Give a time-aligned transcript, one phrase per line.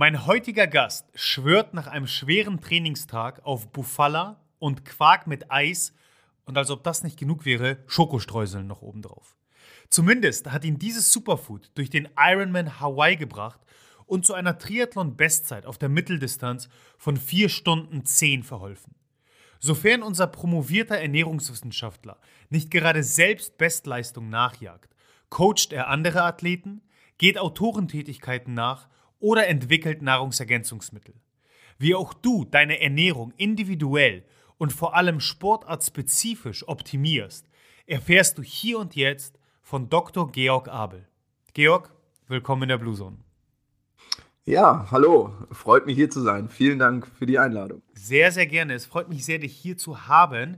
[0.00, 5.92] Mein heutiger Gast schwört nach einem schweren Trainingstag auf Buffala und Quark mit Eis
[6.44, 9.34] und als ob das nicht genug wäre, Schokostreuseln noch obendrauf.
[9.90, 13.58] Zumindest hat ihn dieses Superfood durch den Ironman Hawaii gebracht
[14.06, 18.94] und zu einer Triathlon-Bestzeit auf der Mitteldistanz von 4 Stunden 10 verholfen.
[19.58, 22.20] Sofern unser promovierter Ernährungswissenschaftler
[22.50, 24.94] nicht gerade selbst Bestleistung nachjagt,
[25.28, 26.82] coacht er andere Athleten,
[27.18, 28.86] geht Autorentätigkeiten nach
[29.20, 31.14] oder entwickelt Nahrungsergänzungsmittel.
[31.78, 34.24] Wie auch du deine Ernährung individuell
[34.56, 37.46] und vor allem sportartspezifisch optimierst,
[37.86, 40.30] erfährst du hier und jetzt von Dr.
[40.32, 41.06] Georg Abel.
[41.54, 41.92] Georg,
[42.26, 43.18] willkommen in der Blue Zone.
[44.44, 46.48] Ja, hallo, freut mich hier zu sein.
[46.48, 47.82] Vielen Dank für die Einladung.
[47.92, 48.72] Sehr, sehr gerne.
[48.74, 50.56] Es freut mich sehr, dich hier zu haben.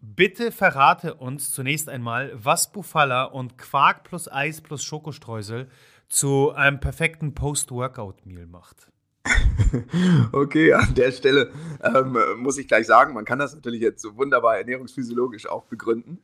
[0.00, 5.68] Bitte verrate uns zunächst einmal, was Bufala und Quark plus Eis plus Schokostreusel
[6.12, 8.88] zu einem perfekten Post-Workout-Meal macht.
[10.32, 11.50] okay, an der Stelle
[11.82, 16.18] ähm, muss ich gleich sagen, man kann das natürlich jetzt so wunderbar ernährungsphysiologisch auch begründen.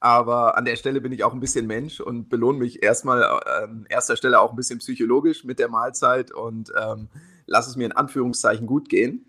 [0.00, 3.86] Aber an der Stelle bin ich auch ein bisschen Mensch und belohne mich erstmal an
[3.90, 7.08] äh, erster Stelle auch ein bisschen psychologisch mit der Mahlzeit und ähm,
[7.46, 9.26] lasse es mir in Anführungszeichen gut gehen.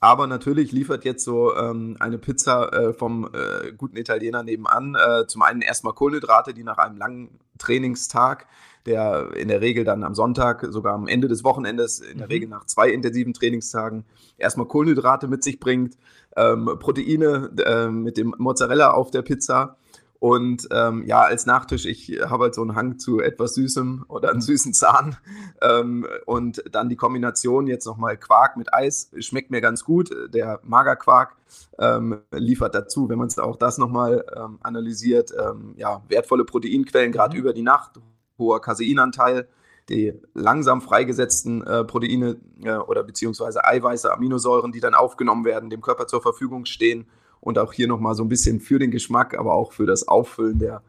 [0.00, 5.26] Aber natürlich liefert jetzt so ähm, eine Pizza äh, vom äh, guten Italiener nebenan äh,
[5.26, 8.46] zum einen erstmal Kohlenhydrate, die nach einem langen Trainingstag
[8.86, 12.32] der in der Regel dann am Sonntag, sogar am Ende des Wochenendes, in der mhm.
[12.32, 14.04] Regel nach zwei intensiven Trainingstagen,
[14.38, 15.96] erstmal Kohlenhydrate mit sich bringt,
[16.36, 19.76] ähm, Proteine äh, mit dem Mozzarella auf der Pizza.
[20.20, 24.30] Und ähm, ja, als Nachtisch, ich habe halt so einen Hang zu etwas Süßem oder
[24.30, 25.18] einen süßen Zahn.
[25.60, 30.10] Ähm, und dann die Kombination jetzt nochmal Quark mit Eis schmeckt mir ganz gut.
[30.32, 31.36] Der Magerquark
[31.78, 37.12] ähm, liefert dazu, wenn man es auch das nochmal ähm, analysiert, ähm, ja, wertvolle Proteinquellen,
[37.12, 37.40] gerade mhm.
[37.40, 38.00] über die Nacht,
[38.38, 39.48] hoher Caseinanteil.
[39.90, 45.82] Die langsam freigesetzten äh, Proteine äh, oder beziehungsweise Eiweiße, Aminosäuren, die dann aufgenommen werden, dem
[45.82, 47.06] Körper zur Verfügung stehen.
[47.40, 50.58] Und auch hier nochmal so ein bisschen für den Geschmack, aber auch für das Auffüllen
[50.58, 50.82] der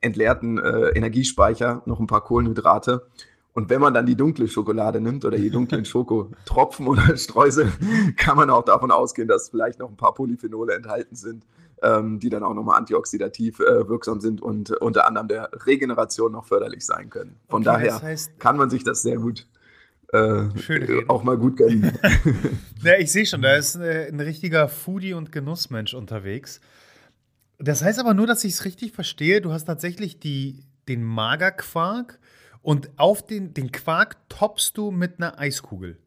[0.00, 3.06] entleerten äh, Energiespeicher noch ein paar Kohlenhydrate.
[3.52, 7.72] Und wenn man dann die dunkle Schokolade nimmt oder die dunklen Schokotropfen oder Streusel,
[8.16, 11.44] kann man auch davon ausgehen, dass vielleicht noch ein paar Polyphenole enthalten sind,
[11.82, 16.46] ähm, die dann auch nochmal antioxidativ äh, wirksam sind und unter anderem der Regeneration noch
[16.46, 17.36] förderlich sein können.
[17.48, 19.46] Von okay, daher das heißt, kann man sich das sehr gut
[20.12, 20.48] äh,
[21.08, 21.98] auch mal gut gönnen.
[22.82, 26.60] ja, ich sehe schon, da ist ein, äh, ein richtiger Foodie- und Genussmensch unterwegs.
[27.58, 32.18] Das heißt aber nur, dass ich es richtig verstehe, du hast tatsächlich die, den Magerquark
[32.62, 35.98] und auf den, den Quark toppst du mit einer Eiskugel.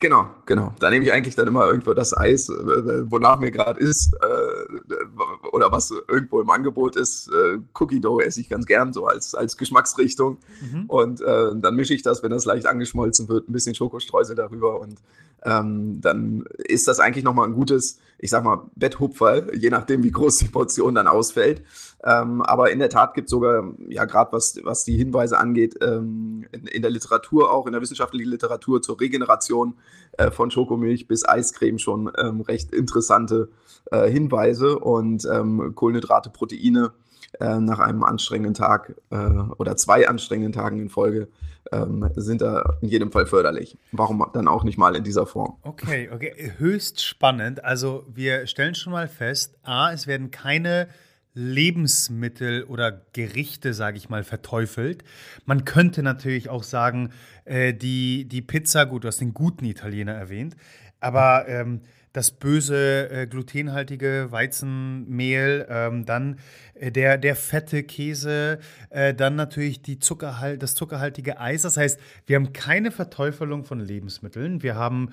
[0.00, 0.74] Genau, genau.
[0.78, 5.46] Da nehme ich eigentlich dann immer irgendwo das Eis, äh, wonach mir gerade ist, äh,
[5.52, 7.28] oder was irgendwo im Angebot ist.
[7.28, 10.38] Äh, Cookie Dough esse ich ganz gern, so als, als Geschmacksrichtung.
[10.60, 10.84] Mhm.
[10.86, 14.80] Und äh, dann mische ich das, wenn das leicht angeschmolzen wird, ein bisschen Schokostreusel darüber.
[14.80, 14.96] Und
[15.44, 20.10] ähm, dann ist das eigentlich nochmal ein gutes, ich sag mal, Betthupferl, je nachdem, wie
[20.10, 21.62] groß die Portion dann ausfällt.
[22.04, 25.76] Ähm, aber in der Tat gibt es sogar, ja, gerade was, was die Hinweise angeht,
[25.80, 29.74] ähm, in, in, der Literatur auch, in der wissenschaftlichen Literatur zur Regeneration
[30.12, 33.48] äh, von Schokomilch bis Eiscreme schon ähm, recht interessante
[33.90, 36.92] äh, Hinweise und ähm, Kohlenhydrate, Proteine
[37.38, 41.28] äh, nach einem anstrengenden Tag äh, oder zwei anstrengenden Tagen in Folge
[41.72, 43.78] ähm, sind da in jedem Fall förderlich.
[43.92, 45.56] Warum dann auch nicht mal in dieser Form?
[45.62, 47.64] Okay, okay, höchst spannend.
[47.64, 50.88] Also wir stellen schon mal fest, a, es werden keine
[51.34, 55.04] Lebensmittel oder Gerichte, sage ich mal, verteufelt.
[55.44, 57.10] Man könnte natürlich auch sagen,
[57.44, 60.56] äh, die, die Pizza, gut, du hast den guten Italiener erwähnt,
[60.98, 61.82] aber ähm,
[62.12, 66.38] das böse äh, glutenhaltige Weizenmehl, ähm, dann
[66.74, 68.58] äh, der, der fette Käse,
[68.90, 71.62] äh, dann natürlich die Zuckerhalt, das zuckerhaltige Eis.
[71.62, 74.62] Das heißt, wir haben keine Verteufelung von Lebensmitteln.
[74.62, 75.10] Wir haben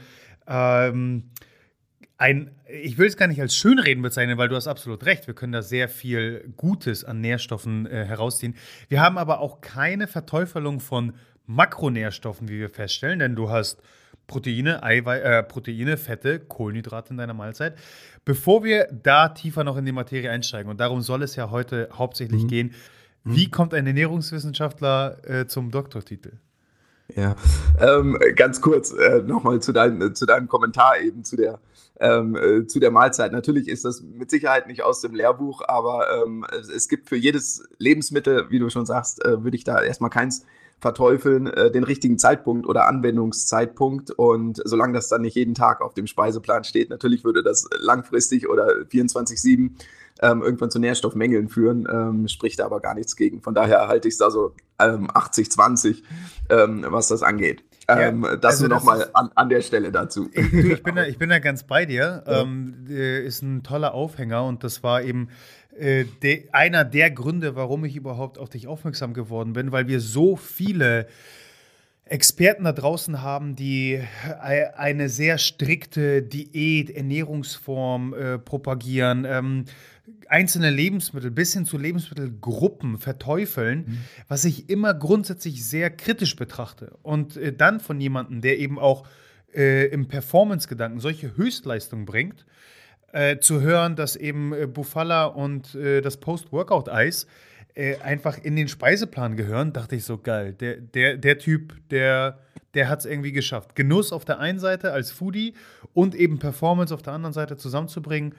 [0.47, 1.29] ähm,
[2.17, 5.27] ein, ich will es gar nicht als Schönreden bezeichnen, weil du hast absolut recht.
[5.27, 8.55] Wir können da sehr viel Gutes an Nährstoffen äh, herausziehen.
[8.89, 11.13] Wir haben aber auch keine Verteufelung von
[11.45, 13.81] Makronährstoffen, wie wir feststellen, denn du hast
[14.27, 17.77] Proteine, Eiwei äh, Proteine, Fette, Kohlenhydrate in deiner Mahlzeit.
[18.25, 21.89] Bevor wir da tiefer noch in die Materie einsteigen, und darum soll es ja heute
[21.93, 22.47] hauptsächlich mhm.
[22.47, 22.73] gehen,
[23.23, 23.51] wie mhm.
[23.51, 26.33] kommt ein Ernährungswissenschaftler äh, zum Doktortitel?
[27.15, 27.35] Ja,
[27.79, 31.59] ähm, ganz kurz äh, nochmal zu, dein, zu deinem Kommentar eben zu der,
[31.99, 33.31] ähm, äh, zu der Mahlzeit.
[33.31, 37.15] Natürlich ist das mit Sicherheit nicht aus dem Lehrbuch, aber ähm, es, es, gibt für
[37.15, 40.45] jedes Lebensmittel, wie du schon sagst, äh, würde ich da erstmal keins
[40.79, 44.11] verteufeln, äh, den richtigen Zeitpunkt oder Anwendungszeitpunkt.
[44.11, 48.47] Und solange das dann nicht jeden Tag auf dem Speiseplan steht, natürlich würde das langfristig
[48.47, 49.71] oder 24-7
[50.21, 53.41] ähm, irgendwann zu Nährstoffmängeln führen, ähm, spricht da aber gar nichts gegen.
[53.41, 56.03] Von daher halte ich es da so ähm, 80-20,
[56.49, 57.63] ähm, was das angeht.
[57.89, 60.29] Ähm, ja, das also nochmal an, an der Stelle dazu.
[60.33, 62.23] Ich, ich, bin da, ich bin da ganz bei dir.
[62.25, 62.41] Ja.
[62.41, 65.29] Ähm, äh, ist ein toller Aufhänger und das war eben
[65.79, 69.99] äh, de, einer der Gründe, warum ich überhaupt auf dich aufmerksam geworden bin, weil wir
[69.99, 71.07] so viele
[72.05, 74.01] Experten da draußen haben, die
[74.39, 79.65] eine sehr strikte Diät, Ernährungsform äh, propagieren, ähm,
[80.29, 83.97] einzelne Lebensmittel bis hin zu Lebensmittelgruppen verteufeln, mhm.
[84.27, 86.97] was ich immer grundsätzlich sehr kritisch betrachte.
[87.03, 89.05] Und äh, dann von jemandem, der eben auch
[89.53, 92.45] äh, im Performance-Gedanken solche Höchstleistungen bringt,
[93.11, 97.27] äh, zu hören, dass eben äh, Buffala und äh, das Post-Workout-Eis
[97.73, 100.53] äh, einfach in den Speiseplan gehören, dachte ich so geil.
[100.53, 102.39] Der, der, der Typ, der,
[102.73, 103.75] der hat es irgendwie geschafft.
[103.75, 105.53] Genuss auf der einen Seite als Foodie
[105.93, 108.35] und eben Performance auf der anderen Seite zusammenzubringen,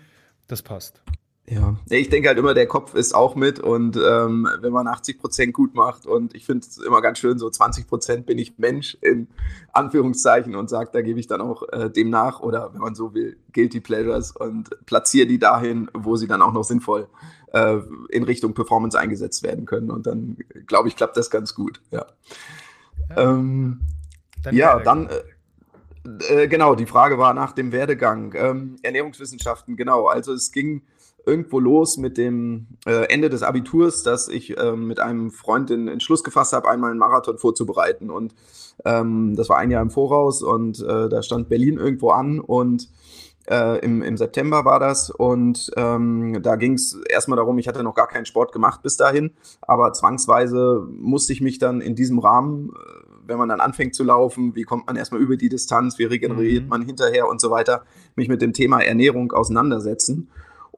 [0.48, 1.02] das passt.
[1.50, 5.18] Ja, ich denke halt immer, der Kopf ist auch mit und ähm, wenn man 80
[5.18, 8.58] Prozent gut macht und ich finde es immer ganz schön, so 20 Prozent bin ich
[8.58, 9.28] Mensch in
[9.72, 13.14] Anführungszeichen und sage, da gebe ich dann auch äh, dem nach oder wenn man so
[13.14, 17.08] will, Guilty Pleasures und platziere die dahin, wo sie dann auch noch sinnvoll
[17.52, 17.78] äh,
[18.10, 20.36] in Richtung Performance eingesetzt werden können und dann
[20.66, 21.80] glaube ich, klappt das ganz gut.
[21.90, 22.06] Ja,
[23.10, 23.80] ja, ähm,
[24.42, 25.22] dann, ja, dann äh,
[26.42, 28.34] äh, genau, die Frage war nach dem Werdegang.
[28.36, 30.82] Ähm, Ernährungswissenschaften, genau, also es ging
[31.28, 35.88] irgendwo los mit dem äh, Ende des Abiturs, dass ich äh, mit einem Freund den
[35.88, 38.10] Entschluss gefasst habe, einmal einen Marathon vorzubereiten.
[38.10, 38.34] Und
[38.84, 42.88] ähm, das war ein Jahr im Voraus und äh, da stand Berlin irgendwo an und
[43.48, 47.82] äh, im, im September war das und ähm, da ging es erstmal darum, ich hatte
[47.82, 49.32] noch gar keinen Sport gemacht bis dahin,
[49.62, 54.04] aber zwangsweise musste ich mich dann in diesem Rahmen, äh, wenn man dann anfängt zu
[54.04, 56.68] laufen, wie kommt man erstmal über die Distanz, wie regeneriert mhm.
[56.68, 57.84] man hinterher und so weiter,
[58.16, 60.28] mich mit dem Thema Ernährung auseinandersetzen.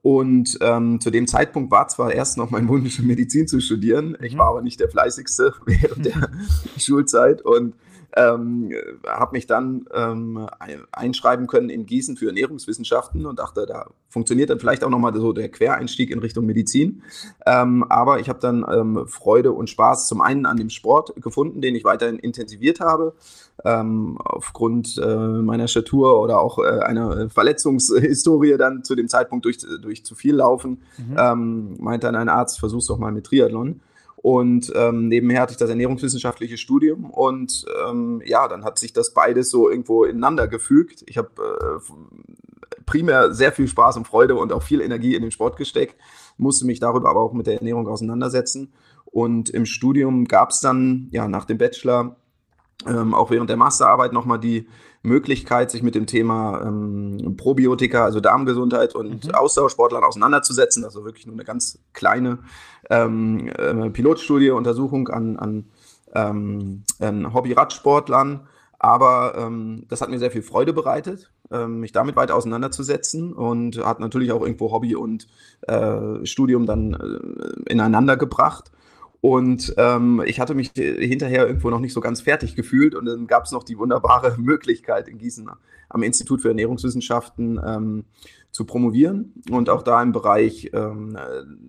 [0.03, 4.17] Und ähm, zu dem Zeitpunkt war zwar erst noch mein Wunsch, Medizin zu studieren.
[4.21, 4.39] Ich mhm.
[4.39, 6.31] war aber nicht der fleißigste während der
[6.79, 7.75] Schulzeit und
[8.17, 8.73] ähm,
[9.07, 10.47] habe mich dann ähm,
[10.93, 15.33] einschreiben können in Gießen für Ernährungswissenschaften und dachte, da funktioniert dann vielleicht auch nochmal so
[15.33, 17.03] der Quereinstieg in Richtung Medizin.
[17.47, 21.61] Ähm, aber ich habe dann ähm, Freude und Spaß zum einen an dem Sport gefunden,
[21.61, 23.15] den ich weiterhin intensiviert habe.
[23.65, 29.59] Ähm, aufgrund äh, meiner Statur oder auch äh, einer Verletzungshistorie dann zu dem Zeitpunkt durch,
[29.83, 31.17] durch zu viel Laufen, mhm.
[31.19, 33.81] Ähm, meinte dann ein Arzt, versuch's doch mal mit Triathlon.
[34.23, 39.15] Und ähm, nebenher hatte ich das ernährungswissenschaftliche Studium und ähm, ja, dann hat sich das
[39.15, 41.05] beides so irgendwo ineinander gefügt.
[41.07, 45.31] Ich habe äh, primär sehr viel Spaß und Freude und auch viel Energie in den
[45.31, 45.97] Sport gesteckt,
[46.37, 48.75] musste mich darüber aber auch mit der Ernährung auseinandersetzen.
[49.07, 52.17] Und im Studium gab es dann, ja, nach dem Bachelor,
[52.87, 54.69] ähm, auch während der Masterarbeit nochmal die
[55.03, 59.35] Möglichkeit, sich mit dem Thema ähm, Probiotika, also Darmgesundheit und mhm.
[59.35, 60.85] Ausdauersportlern auseinanderzusetzen.
[60.85, 62.39] Also wirklich nur eine ganz kleine
[62.91, 65.65] ähm, äh, Pilotstudie, Untersuchung an, an,
[66.15, 68.47] ähm, an Hobby-Radsportlern.
[68.79, 73.77] Aber ähm, das hat mir sehr viel Freude bereitet, ähm, mich damit weiter auseinanderzusetzen und
[73.85, 75.29] hat natürlich auch irgendwo Hobby und
[75.63, 78.71] äh, Studium dann äh, ineinander gebracht.
[79.21, 82.95] Und ähm, ich hatte mich hinterher irgendwo noch nicht so ganz fertig gefühlt.
[82.95, 85.49] Und dann gab es noch die wunderbare Möglichkeit in Gießen
[85.89, 88.05] am Institut für Ernährungswissenschaften ähm,
[88.53, 91.17] zu promovieren und auch da im Bereich ähm,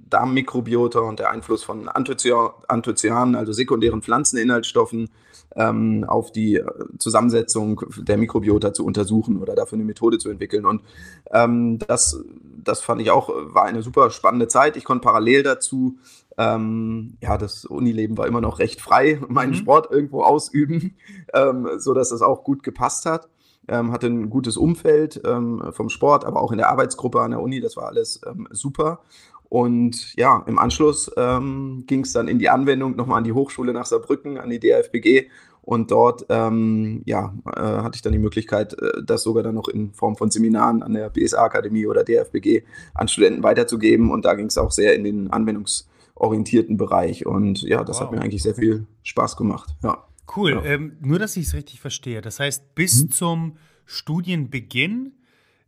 [0.09, 5.09] Darmmikrobiota und der Einfluss von Anthocyanen, also sekundären Pflanzeninhaltsstoffen,
[5.55, 6.61] ähm, auf die
[6.97, 10.65] Zusammensetzung der Mikrobiota zu untersuchen oder dafür eine Methode zu entwickeln.
[10.65, 10.81] Und
[11.31, 12.23] ähm, das,
[12.63, 14.75] das fand ich auch, war eine super spannende Zeit.
[14.77, 15.97] Ich konnte parallel dazu
[16.37, 19.55] ähm, ja, das Unileben war immer noch recht frei, meinen mhm.
[19.55, 20.95] Sport irgendwo ausüben,
[21.33, 23.29] ähm, so dass das auch gut gepasst hat.
[23.67, 27.41] Ähm, hatte ein gutes Umfeld ähm, vom Sport, aber auch in der Arbeitsgruppe an der
[27.41, 29.01] Uni, das war alles ähm, super.
[29.51, 33.73] Und ja, im Anschluss ähm, ging es dann in die Anwendung nochmal an die Hochschule
[33.73, 35.27] nach Saarbrücken, an die DFBG
[35.61, 39.67] Und dort, ähm, ja, äh, hatte ich dann die Möglichkeit, äh, das sogar dann noch
[39.67, 44.09] in Form von Seminaren an der BSA-Akademie oder DFBG an Studenten weiterzugeben.
[44.09, 45.29] Und da ging es auch sehr in den
[46.21, 47.25] anwendungsorientierten Bereich.
[47.25, 48.03] Und ja, das wow.
[48.03, 49.75] hat mir eigentlich sehr viel Spaß gemacht.
[49.83, 50.05] Ja.
[50.35, 50.51] Cool.
[50.51, 50.63] Ja.
[50.63, 52.21] Ähm, nur, dass ich es richtig verstehe.
[52.21, 53.11] Das heißt, bis mhm.
[53.11, 55.13] zum Studienbeginn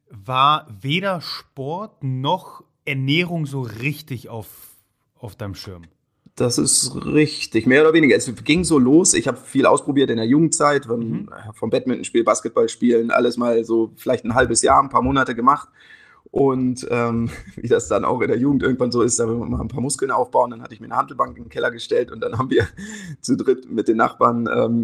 [0.10, 4.48] war weder Sport noch Ernährung so richtig auf,
[5.16, 5.84] auf deinem Schirm.
[6.36, 8.16] Das ist richtig, mehr oder weniger.
[8.16, 9.14] Es ging so los.
[9.14, 11.30] Ich habe viel ausprobiert in der Jugendzeit, von, mhm.
[11.54, 15.70] vom Badmintonspiel, Basketballspielen, alles mal so vielleicht ein halbes Jahr, ein paar Monate gemacht.
[16.34, 19.52] Und ähm, wie das dann auch in der Jugend irgendwann so ist, da will man
[19.52, 20.50] mal ein paar Muskeln aufbauen.
[20.50, 22.68] Dann hatte ich mir eine Handelbank in den Keller gestellt und dann haben wir
[23.22, 24.84] zu dritt mit den Nachbarn ähm,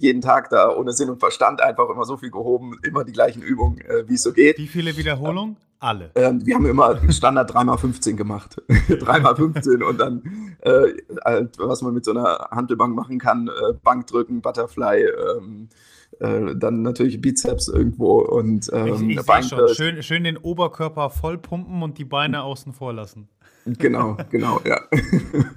[0.00, 3.42] jeden Tag da ohne Sinn und Verstand einfach immer so viel gehoben, immer die gleichen
[3.42, 4.56] Übungen, äh, wie es so geht.
[4.56, 5.58] Wie viele Wiederholungen?
[5.80, 6.12] Alle.
[6.14, 8.62] Ähm, wir haben immer Standard 3x15 gemacht.
[8.68, 10.22] 3x15 und dann,
[10.60, 15.68] äh, halt, was man mit so einer Handelbank machen kann, äh, Bankdrücken, Butterfly, ähm,
[16.20, 19.68] äh, dann natürlich Bizeps irgendwo und ähm, ich, ich schon.
[19.74, 23.28] Schön, schön den Oberkörper vollpumpen und die Beine außen vor lassen.
[23.66, 24.80] Genau, genau, ja.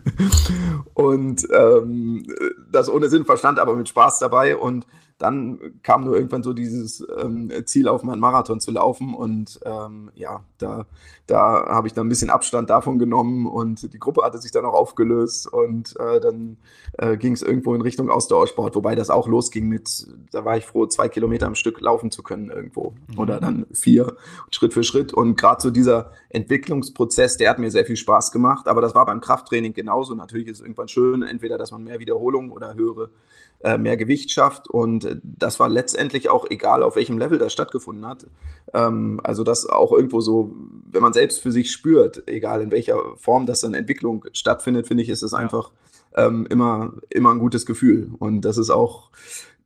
[0.96, 2.26] und ähm,
[2.72, 4.88] das ohne Sinn verstand, aber mit Spaß dabei und
[5.20, 10.10] dann kam nur irgendwann so dieses ähm, Ziel auf meinen Marathon zu laufen und ähm,
[10.16, 10.86] ja, da,
[11.28, 14.66] da habe ich dann ein bisschen Abstand davon genommen und die Gruppe hatte sich dann
[14.66, 16.58] auch aufgelöst und äh, dann
[16.98, 20.66] äh, ging es irgendwo in Richtung Ausdauersport, wobei das auch losging mit, da war ich
[20.66, 23.20] froh, zwei Kilometer am Stück laufen zu können irgendwo mhm.
[23.20, 24.16] oder dann vier,
[24.52, 28.70] Schritt für Schritt und gerade so dieser Entwicklungsprozess, der hat mir sehr viel Spaß gemacht,
[28.70, 30.16] aber das war beim Krafttraining genauso.
[30.16, 33.10] Natürlich ist es irgendwann schön, entweder, dass man mehr Wiederholungen oder höhere
[33.62, 34.70] äh, mehr Gewicht schafft.
[34.70, 38.26] Und das war letztendlich auch egal, auf welchem Level das stattgefunden hat.
[38.74, 40.56] Ähm, also das auch irgendwo so,
[40.92, 45.04] wenn man selbst für sich spürt, egal in welcher Form das dann Entwicklung stattfindet, finde
[45.04, 45.72] ich, ist es einfach
[46.16, 48.12] ähm, immer, immer ein gutes Gefühl.
[48.20, 49.10] Und das ist auch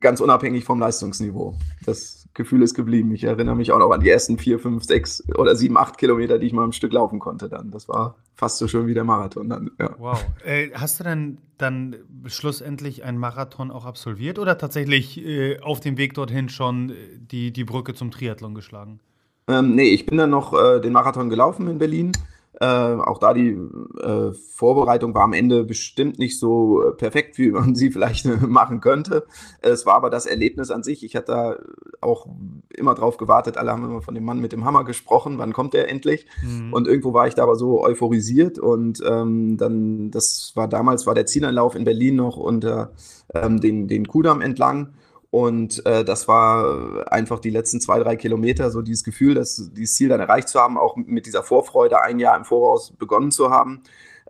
[0.04, 1.54] ganz unabhängig vom Leistungsniveau.
[1.86, 3.12] Das Gefühl ist geblieben.
[3.14, 6.38] Ich erinnere mich auch noch an die ersten vier, fünf, sechs oder sieben, acht Kilometer,
[6.38, 7.70] die ich mal am Stück laufen konnte dann.
[7.70, 9.70] Das war fast so schön wie der Marathon dann.
[9.80, 9.94] Ja.
[9.98, 10.22] Wow.
[10.44, 11.96] Äh, hast du denn dann
[12.26, 17.64] schlussendlich einen Marathon auch absolviert oder tatsächlich äh, auf dem Weg dorthin schon die, die
[17.64, 19.00] Brücke zum Triathlon geschlagen?
[19.48, 22.12] Ähm, nee, ich bin dann noch äh, den Marathon gelaufen in Berlin
[22.60, 23.58] äh, auch da die
[24.00, 28.80] äh, Vorbereitung war am Ende bestimmt nicht so äh, perfekt, wie man sie vielleicht machen
[28.80, 29.26] könnte.
[29.60, 31.04] Es war aber das Erlebnis an sich.
[31.04, 31.56] Ich hatte da
[32.00, 32.26] auch
[32.70, 33.56] immer drauf gewartet.
[33.56, 35.38] Alle haben immer von dem Mann mit dem Hammer gesprochen.
[35.38, 36.26] Wann kommt der endlich?
[36.42, 36.72] Mhm.
[36.72, 38.58] Und irgendwo war ich da aber so euphorisiert.
[38.58, 42.92] Und ähm, dann, das war damals, war der Zieleinlauf in Berlin noch unter
[43.34, 44.94] ähm, den, den Kudamm entlang.
[45.34, 49.96] Und äh, das war einfach die letzten zwei, drei Kilometer, so dieses Gefühl, dass dieses
[49.96, 53.50] Ziel dann erreicht zu haben, auch mit dieser Vorfreude ein Jahr im Voraus begonnen zu
[53.50, 53.82] haben.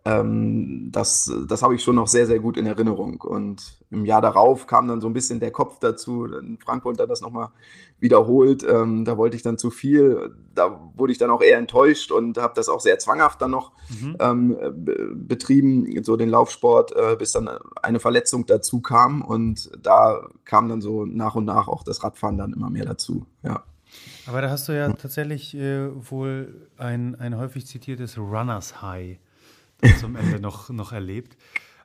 [0.06, 3.22] Ähm, das das habe ich schon noch sehr, sehr gut in Erinnerung.
[3.22, 6.26] Und im Jahr darauf kam dann so ein bisschen der Kopf dazu.
[6.26, 7.48] In Frankfurt hat das nochmal
[8.00, 8.64] wiederholt.
[8.68, 10.34] Ähm, da wollte ich dann zu viel.
[10.54, 13.72] Da wurde ich dann auch eher enttäuscht und habe das auch sehr zwanghaft dann noch
[14.00, 14.16] mhm.
[14.20, 14.56] ähm,
[15.26, 17.48] betrieben, so den Laufsport, äh, bis dann
[17.82, 19.22] eine Verletzung dazu kam.
[19.22, 23.24] Und da kam dann so nach und nach auch das Radfahren dann immer mehr dazu.
[23.42, 23.64] Ja.
[24.26, 29.18] Aber da hast du ja tatsächlich äh, wohl ein, ein häufig zitiertes Runners High
[30.00, 31.36] zum Ende noch, noch erlebt.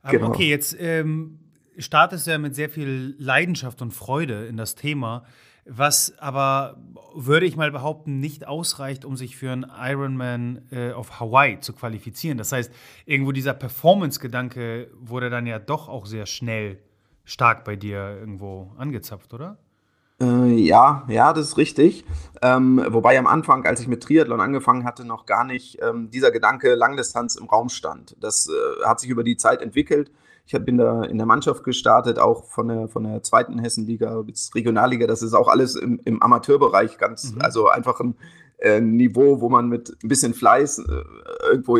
[0.01, 0.29] Aber genau.
[0.29, 1.39] okay, jetzt ähm,
[1.77, 5.25] startest du ja mit sehr viel Leidenschaft und Freude in das Thema,
[5.65, 6.77] was aber,
[7.13, 11.74] würde ich mal behaupten, nicht ausreicht, um sich für einen Ironman äh, auf Hawaii zu
[11.74, 12.38] qualifizieren.
[12.38, 12.74] Das heißt,
[13.05, 16.79] irgendwo dieser Performance-Gedanke wurde dann ja doch auch sehr schnell
[17.24, 19.60] stark bei dir irgendwo angezapft, oder?
[20.22, 22.06] Äh, ja, ja, das ist richtig.
[22.42, 26.32] Ähm, wobei am Anfang, als ich mit Triathlon angefangen hatte, noch gar nicht ähm, dieser
[26.32, 28.16] Gedanke Langdistanz im Raum stand.
[28.20, 30.12] Das äh, hat sich über die Zeit entwickelt.
[30.46, 34.50] Ich bin da in der Mannschaft gestartet, auch von der, von der zweiten Hessenliga bis
[34.56, 35.06] Regionalliga.
[35.06, 37.42] Das ist auch alles im, im Amateurbereich ganz, mhm.
[37.42, 38.16] also einfach ein
[38.58, 41.04] äh, Niveau, wo man mit ein bisschen Fleiß äh,
[41.52, 41.78] irgendwo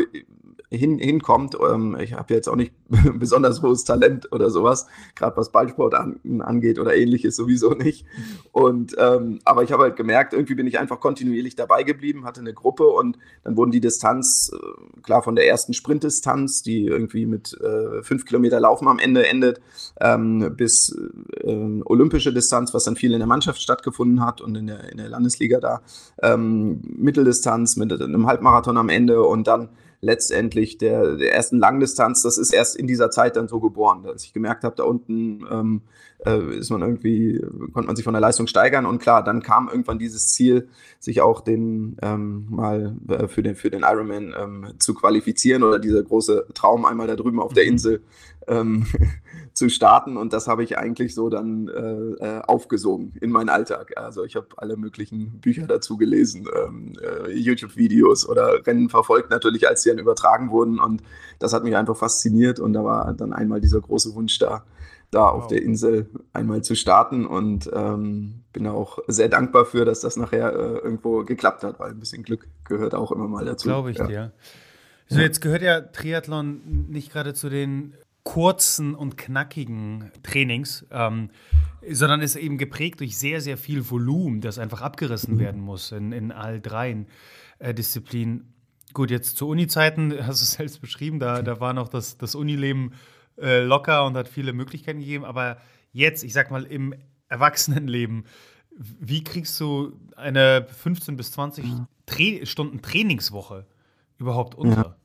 [0.70, 1.56] hin, hinkommt.
[1.60, 2.72] Ähm, ich habe jetzt auch nicht
[3.18, 4.86] besonders hohes Talent oder sowas,
[5.16, 8.06] gerade was Ballsport an, angeht oder ähnliches sowieso nicht.
[8.52, 12.40] Und ähm, aber ich habe halt gemerkt, irgendwie bin ich einfach kontinuierlich dabei geblieben, hatte
[12.40, 17.26] eine Gruppe und dann wurden die Distanz, äh, klar von der ersten Sprintdistanz, die irgendwie
[17.26, 19.60] mit äh, fünf Kilometer Laufen am Ende endet,
[20.00, 20.96] ähm, bis
[21.42, 24.98] äh, olympische Distanz, was dann viel in der Mannschaft stattgefunden hat und in der, in
[24.98, 25.82] der Landesliga da,
[26.22, 32.38] ähm, Mitteldistanz mit einem Halbmarathon am Ende und dann letztendlich der, der ersten Langdistanz, das
[32.38, 35.82] ist erst in dieser Zeit dann so geboren, dass ich gemerkt habe, da unten ähm,
[36.24, 37.40] äh, ist man irgendwie,
[37.72, 41.20] konnte man sich von der Leistung steigern und klar, dann kam irgendwann dieses Ziel, sich
[41.20, 46.02] auch den ähm, mal äh, für den für den Ironman ähm, zu qualifizieren oder dieser
[46.02, 47.70] große Traum einmal da drüben auf der mhm.
[47.70, 48.02] Insel
[48.50, 48.86] ähm,
[49.54, 53.96] zu starten und das habe ich eigentlich so dann äh, äh aufgesogen in meinen Alltag.
[53.96, 59.68] Also ich habe alle möglichen Bücher dazu gelesen, ähm, äh, YouTube-Videos oder Rennen verfolgt natürlich,
[59.68, 61.02] als sie dann übertragen wurden und
[61.38, 64.64] das hat mich einfach fasziniert und da war dann einmal dieser große Wunsch da,
[65.10, 65.30] da wow.
[65.32, 70.16] auf der Insel einmal zu starten und ähm, bin auch sehr dankbar für, dass das
[70.16, 73.68] nachher äh, irgendwo geklappt hat, weil ein bisschen Glück gehört auch immer mal dazu.
[73.68, 74.06] Glaube ich ja.
[74.06, 74.32] dir.
[75.08, 81.30] So, jetzt gehört ja Triathlon nicht gerade zu den kurzen und knackigen Trainings, ähm,
[81.88, 85.38] sondern ist eben geprägt durch sehr, sehr viel Volumen, das einfach abgerissen mhm.
[85.38, 87.06] werden muss in, in all dreien
[87.58, 88.52] äh, Disziplinen.
[88.92, 92.34] Gut, jetzt zu Uni-Zeiten, hast du es selbst beschrieben, da, da war noch das, das
[92.34, 92.92] Unileben
[93.38, 95.58] äh, locker und hat viele Möglichkeiten gegeben, aber
[95.92, 96.94] jetzt, ich sag mal, im
[97.28, 98.24] Erwachsenenleben,
[98.76, 101.88] wie kriegst du eine 15 bis 20 ja.
[102.06, 103.66] Tra Stunden Trainingswoche
[104.18, 104.76] überhaupt unter?
[104.76, 104.96] Ja.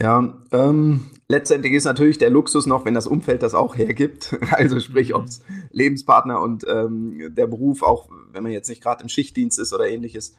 [0.00, 4.36] Ja, ähm, letztendlich ist natürlich der Luxus noch, wenn das Umfeld das auch hergibt.
[4.50, 5.14] Also sprich, mhm.
[5.14, 9.58] ob es Lebenspartner und ähm, der Beruf, auch wenn man jetzt nicht gerade im Schichtdienst
[9.58, 10.34] ist oder ähnliches,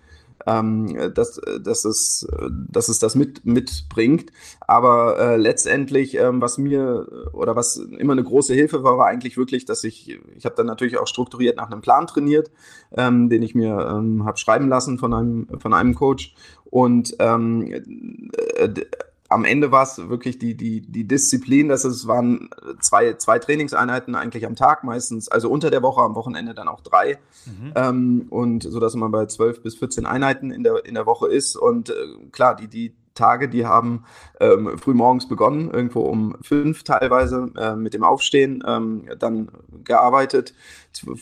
[0.48, 2.28] ähm, dass, dass, es,
[2.70, 4.32] dass es das mit, mitbringt.
[4.60, 9.38] Aber äh, letztendlich, ähm, was mir oder was immer eine große Hilfe war, war eigentlich
[9.38, 12.52] wirklich, dass ich, ich habe dann natürlich auch strukturiert nach einem Plan trainiert,
[12.96, 16.36] ähm, den ich mir ähm, habe schreiben lassen von einem, von einem Coach.
[16.66, 17.72] Und ähm,
[18.56, 18.70] äh,
[19.32, 22.50] am Ende war es wirklich die, die, die Disziplin, dass es waren
[22.82, 26.82] zwei, zwei Trainingseinheiten eigentlich am Tag meistens, also unter der Woche, am Wochenende dann auch
[26.82, 27.18] drei.
[27.46, 27.74] Mhm.
[27.76, 31.30] Ähm, und so dass man bei zwölf bis 14 Einheiten in der, in der Woche
[31.30, 31.56] ist.
[31.56, 31.94] Und äh,
[32.32, 34.04] klar, die, die Tage, die haben
[34.40, 39.50] ähm, früh morgens begonnen, irgendwo um fünf teilweise äh, mit dem Aufstehen, ähm, dann
[39.84, 40.54] gearbeitet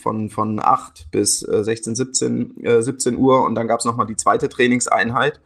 [0.02, 4.08] von, von acht bis äh, 16, 17, äh, 17 Uhr und dann gab es nochmal
[4.08, 5.40] die zweite Trainingseinheit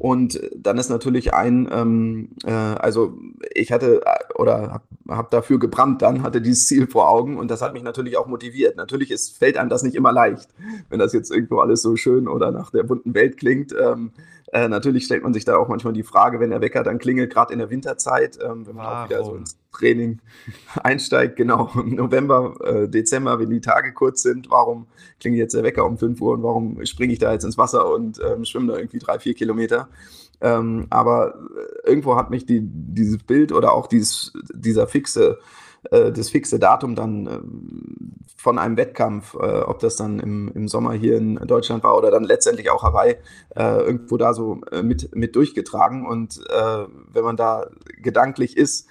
[0.00, 3.18] und dann ist natürlich ein, ähm, äh, also
[3.52, 7.50] ich hatte äh, oder habe hab dafür gebrannt dann, hatte dieses Ziel vor Augen und
[7.50, 8.78] das hat mich natürlich auch motiviert.
[8.78, 10.48] Natürlich ist, fällt einem das nicht immer leicht,
[10.88, 13.74] wenn das jetzt irgendwo alles so schön oder nach der bunten Welt klingt.
[13.78, 14.12] Ähm,
[14.52, 17.32] äh, natürlich stellt man sich da auch manchmal die Frage, wenn der Wecker dann klingelt,
[17.32, 18.98] gerade in der Winterzeit, ähm, wenn man Warum?
[18.98, 20.18] auch wieder so ins Training
[20.82, 24.86] einsteigt, genau, im November, äh, Dezember, wenn die Tage kurz sind, warum
[25.20, 27.92] klingelt jetzt der Wecker um 5 Uhr und warum springe ich da jetzt ins Wasser
[27.92, 29.88] und ähm, schwimme da irgendwie drei, vier Kilometer?
[30.40, 35.38] Ähm, aber äh, irgendwo hat mich die, dieses Bild oder auch dieses, dieser fixe
[35.90, 37.40] äh, das fixe Datum dann äh,
[38.36, 42.10] von einem Wettkampf, äh, ob das dann im, im Sommer hier in Deutschland war oder
[42.10, 43.16] dann letztendlich auch Hawaii,
[43.56, 46.06] äh, irgendwo da so mit, mit durchgetragen.
[46.06, 46.40] Und
[47.12, 47.66] wenn man da
[48.02, 48.86] gedanklich ist,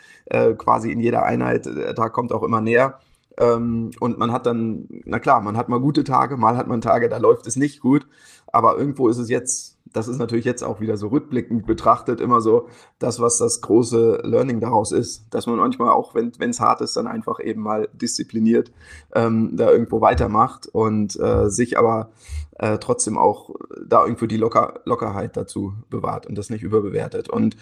[0.58, 3.00] quasi in jeder Einheit, da kommt auch immer näher.
[3.40, 6.82] Ähm, und man hat dann, na klar, man hat mal gute Tage, mal hat man
[6.82, 8.08] Tage, da läuft es nicht gut.
[8.52, 12.42] Aber irgendwo ist es jetzt das ist natürlich jetzt auch wieder so rückblickend betrachtet immer
[12.42, 12.68] so
[13.00, 16.96] das, was das große Learning daraus ist, dass man manchmal auch, wenn es hart ist,
[16.96, 18.72] dann einfach eben mal diszipliniert
[19.14, 22.12] ähm, da irgendwo weitermacht und äh, sich aber
[22.58, 23.52] äh, trotzdem auch
[23.86, 27.30] da irgendwo die Locker, Lockerheit dazu bewahrt und das nicht überbewertet.
[27.30, 27.56] Und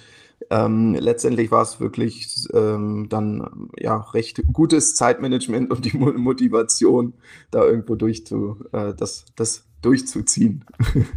[0.50, 7.14] ähm, letztendlich war es wirklich ähm, dann ja recht gutes Zeitmanagement und die Motivation,
[7.52, 10.64] da irgendwo durch zu, äh, das, das durchzuziehen.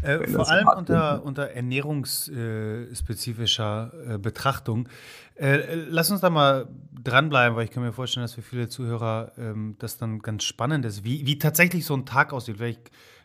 [0.02, 4.88] Äh, vor allem unter, unter ernährungsspezifischer äh, Betrachtung.
[5.36, 6.68] Äh, lass uns da mal
[7.02, 10.84] dranbleiben, weil ich kann mir vorstellen, dass für viele Zuhörer ähm, das dann ganz spannend
[10.84, 12.60] ist, wie, wie tatsächlich so ein Tag aussieht.
[12.60, 12.78] Weil ich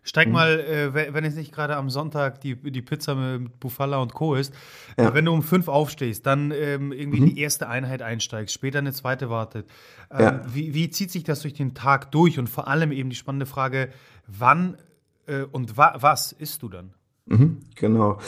[0.05, 0.33] steig mhm.
[0.33, 4.35] mal, äh, wenn es nicht gerade am Sonntag die, die Pizza mit Bufala und Co.
[4.35, 4.53] ist,
[4.97, 5.13] ja.
[5.13, 7.35] wenn du um fünf aufstehst, dann ähm, irgendwie mhm.
[7.35, 9.67] die erste Einheit einsteigst, später eine zweite wartet.
[10.11, 10.41] Ähm, ja.
[10.47, 12.39] wie, wie zieht sich das durch den Tag durch?
[12.39, 13.89] Und vor allem eben die spannende Frage,
[14.27, 14.77] wann
[15.27, 16.93] äh, und wa was isst du dann?
[17.25, 18.19] Mhm, genau.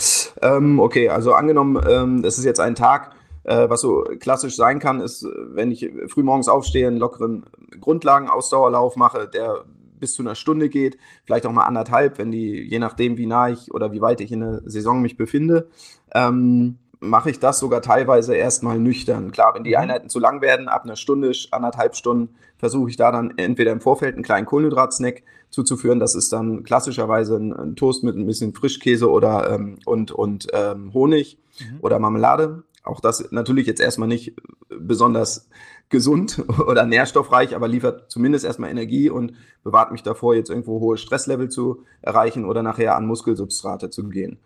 [0.41, 3.11] Ähm, okay, also angenommen, ähm, das ist jetzt ein Tag,
[3.43, 7.45] äh, was so klassisch sein kann, ist, wenn ich früh morgens aufstehe, einen lockeren
[7.79, 9.65] Grundlagenausdauerlauf mache, der
[9.99, 13.49] bis zu einer Stunde geht, vielleicht auch mal anderthalb, wenn die, je nachdem, wie nah
[13.49, 15.69] ich oder wie weit ich in der Saison mich befinde.
[16.13, 19.31] Ähm, mache ich das sogar teilweise erstmal nüchtern.
[19.31, 19.77] Klar, wenn die mhm.
[19.77, 23.81] Einheiten zu lang werden, ab einer Stunde, anderthalb Stunden, versuche ich da dann entweder im
[23.81, 25.99] Vorfeld einen kleinen Kohlenhydratsnack zuzuführen.
[25.99, 30.47] Das ist dann klassischerweise ein, ein Toast mit ein bisschen Frischkäse oder ähm, und, und
[30.53, 31.79] ähm, Honig mhm.
[31.81, 32.63] oder Marmelade.
[32.83, 34.33] Auch das natürlich jetzt erstmal nicht
[34.69, 35.49] besonders
[35.89, 40.97] gesund oder nährstoffreich, aber liefert zumindest erstmal Energie und bewahrt mich davor, jetzt irgendwo hohe
[40.97, 44.39] Stresslevel zu erreichen oder nachher an Muskelsubstrate zu gehen.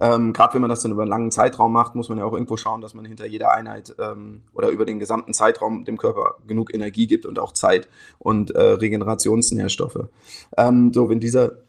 [0.00, 2.32] Ähm, Gerade wenn man das dann über einen langen Zeitraum macht, muss man ja auch
[2.32, 6.36] irgendwo schauen, dass man hinter jeder Einheit ähm, oder über den gesamten Zeitraum dem Körper
[6.46, 10.08] genug Energie gibt und auch Zeit und äh, Regenerationsnährstoffe.
[10.56, 11.64] Ähm, so, wenn diese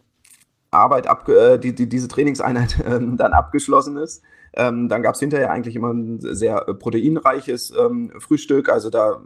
[0.71, 4.23] Arbeit, ab, äh, die, die, diese Trainingseinheit äh, dann abgeschlossen ist,
[4.55, 8.69] ähm, dann gab es hinterher eigentlich immer ein sehr proteinreiches ähm, Frühstück.
[8.69, 9.21] Also da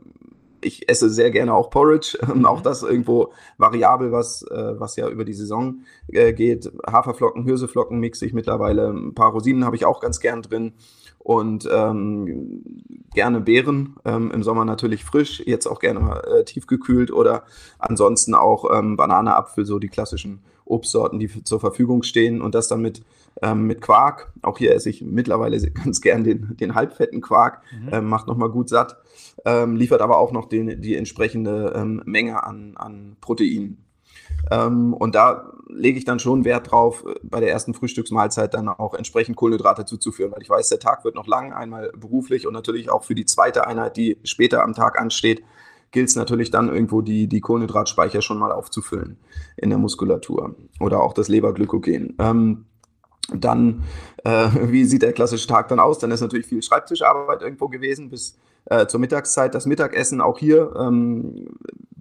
[0.62, 2.18] ich esse sehr gerne auch Porridge.
[2.28, 2.46] Mhm.
[2.46, 6.72] Auch das irgendwo variabel, was, äh, was ja über die Saison äh, geht.
[6.86, 8.90] Haferflocken, Hirseflocken mixe ich mittlerweile.
[8.90, 10.74] Ein paar Rosinen habe ich auch ganz gern drin
[11.28, 12.64] und ähm,
[13.14, 17.44] gerne Beeren, ähm, im Sommer natürlich frisch, jetzt auch gerne mal äh, tiefgekühlt oder
[17.80, 22.70] ansonsten auch ähm, Banane, Apfel, so die klassischen Obstsorten, die zur Verfügung stehen und das
[22.70, 23.02] dann mit,
[23.42, 24.32] ähm, mit Quark.
[24.42, 27.90] Auch hier esse ich mittlerweile ganz gern den, den halbfetten Quark, mhm.
[27.92, 28.96] ähm, macht nochmal gut satt,
[29.44, 33.84] ähm, liefert aber auch noch den, die entsprechende ähm, Menge an, an Proteinen.
[34.52, 38.70] Ähm, und da lege ich dann schon Wert drauf, äh, bei der ersten Frühstücksmahlzeit dann
[38.70, 42.54] auch entsprechend Kohlenhydrate zuzuführen, weil ich weiß, der Tag wird noch lang, einmal beruflich und
[42.54, 45.44] natürlich auch für die zweite Einheit, die später am Tag ansteht,
[45.92, 49.18] gilt es natürlich dann irgendwo die, die Kohlenhydratspeicher schon mal aufzufüllen
[49.56, 52.16] in der Muskulatur oder auch das Leberglykogen.
[52.20, 52.66] Ähm,
[53.34, 53.84] dann,
[54.24, 56.00] äh, wie sieht der klassische Tag dann aus?
[56.00, 58.38] Dann ist natürlich viel Schreibtischarbeit irgendwo gewesen bis
[58.70, 59.56] äh, zur Mittagszeit.
[59.56, 61.48] Das Mittagessen auch hier, ähm,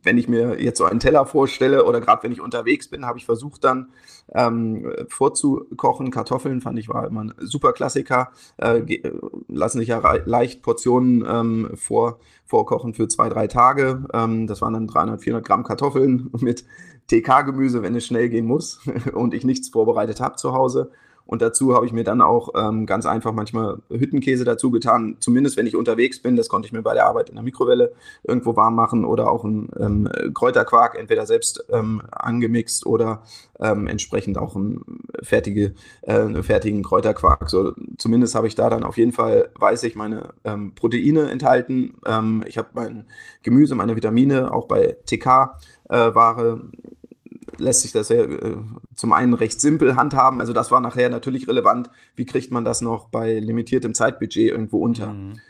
[0.03, 3.19] wenn ich mir jetzt so einen Teller vorstelle oder gerade wenn ich unterwegs bin, habe
[3.19, 3.89] ich versucht dann
[4.33, 6.11] ähm, vorzukochen.
[6.11, 8.31] Kartoffeln fand ich war immer ein super Klassiker.
[8.57, 9.01] Äh,
[9.49, 14.05] lassen sich ja leicht Portionen ähm, vor, vorkochen für zwei, drei Tage.
[14.13, 16.65] Ähm, das waren dann 300, 400 Gramm Kartoffeln mit
[17.09, 18.81] TK-Gemüse, wenn es schnell gehen muss
[19.13, 20.91] und ich nichts vorbereitet habe zu Hause.
[21.27, 25.17] Und dazu habe ich mir dann auch ähm, ganz einfach manchmal Hüttenkäse dazu getan.
[25.19, 27.93] Zumindest wenn ich unterwegs bin, das konnte ich mir bei der Arbeit in der Mikrowelle
[28.23, 33.23] irgendwo warm machen oder auch ein ähm, Kräuterquark, entweder selbst ähm, angemixt oder
[33.61, 34.85] ähm, entsprechend auch einen
[35.23, 37.51] fertige, äh, fertigen Kräuterquark.
[37.51, 41.95] So, zumindest habe ich da dann auf jeden Fall, weiß ich, meine ähm, Proteine enthalten.
[42.07, 43.07] Ähm, ich habe mein
[43.43, 46.77] Gemüse, meine Vitamine auch bei TK-Ware äh,
[47.59, 48.57] lässt sich das ja äh,
[48.95, 50.41] zum einen recht simpel handhaben.
[50.41, 51.91] Also das war nachher natürlich relevant.
[52.15, 55.13] Wie kriegt man das noch bei limitiertem Zeitbudget irgendwo unter?
[55.13, 55.41] Mhm.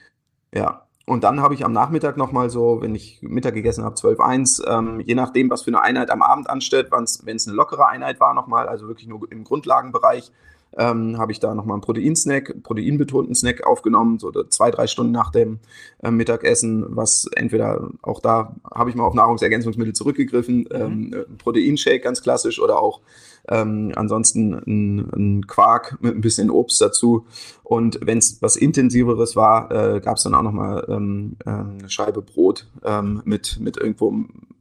[0.55, 0.83] Ja.
[1.09, 5.01] Und dann habe ich am Nachmittag nochmal so, wenn ich Mittag gegessen habe, 12.1, ähm,
[5.01, 7.05] je nachdem, was für eine Einheit am Abend ansteht, wenn
[7.37, 10.33] es eine lockere Einheit war nochmal, also wirklich nur im Grundlagenbereich,
[10.77, 15.31] ähm, habe ich da nochmal einen Proteinsnack, proteinbetonten Snack aufgenommen, so zwei, drei Stunden nach
[15.31, 15.59] dem
[16.03, 20.67] äh, Mittagessen, was entweder auch da habe ich mal auf Nahrungsergänzungsmittel zurückgegriffen, mhm.
[20.73, 23.01] ähm, Proteinshake ganz klassisch oder auch
[23.49, 27.27] ähm, ansonsten ein, ein, Quark mit ein bisschen Obst dazu.
[27.63, 31.89] Und wenn es was Intensiveres war, äh, gab es dann auch nochmal ähm, äh, eine
[31.89, 34.13] Scheibe Brot ähm, mit, mit irgendwo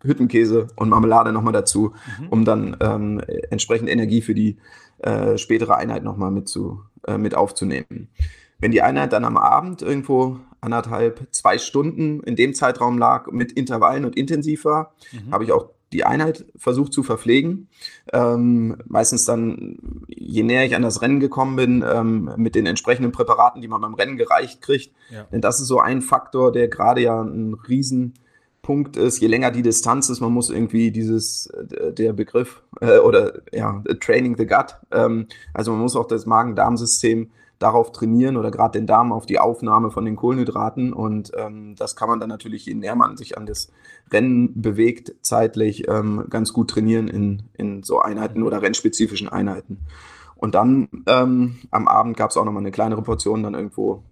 [0.03, 2.27] Hüttenkäse und Marmelade nochmal dazu, mhm.
[2.29, 4.57] um dann ähm, entsprechend Energie für die
[4.99, 8.09] äh, spätere Einheit nochmal mit, zu, äh, mit aufzunehmen.
[8.59, 13.51] Wenn die Einheit dann am Abend irgendwo anderthalb, zwei Stunden in dem Zeitraum lag, mit
[13.51, 15.31] Intervallen und intensiv war, mhm.
[15.31, 17.69] habe ich auch die Einheit versucht zu verpflegen.
[18.11, 19.77] Ähm, meistens dann,
[20.07, 23.81] je näher ich an das Rennen gekommen bin, ähm, mit den entsprechenden Präparaten, die man
[23.81, 24.93] beim Rennen gereicht kriegt.
[25.09, 25.23] Ja.
[25.31, 28.13] Denn das ist so ein Faktor, der gerade ja ein riesen
[28.65, 32.97] Punkt ist, je länger die Distanz ist, man muss irgendwie dieses, äh, der Begriff äh,
[32.97, 38.49] oder ja, Training the Gut, ähm, also man muss auch das Magen-Darm-System darauf trainieren oder
[38.49, 42.27] gerade den Darm auf die Aufnahme von den Kohlenhydraten und ähm, das kann man dann
[42.27, 43.71] natürlich, je näher man sich an das
[44.11, 49.85] Rennen bewegt, zeitlich ähm, ganz gut trainieren in, in so Einheiten oder rennspezifischen Einheiten.
[50.35, 54.03] Und dann ähm, am Abend gab es auch nochmal eine kleinere Portion, dann irgendwo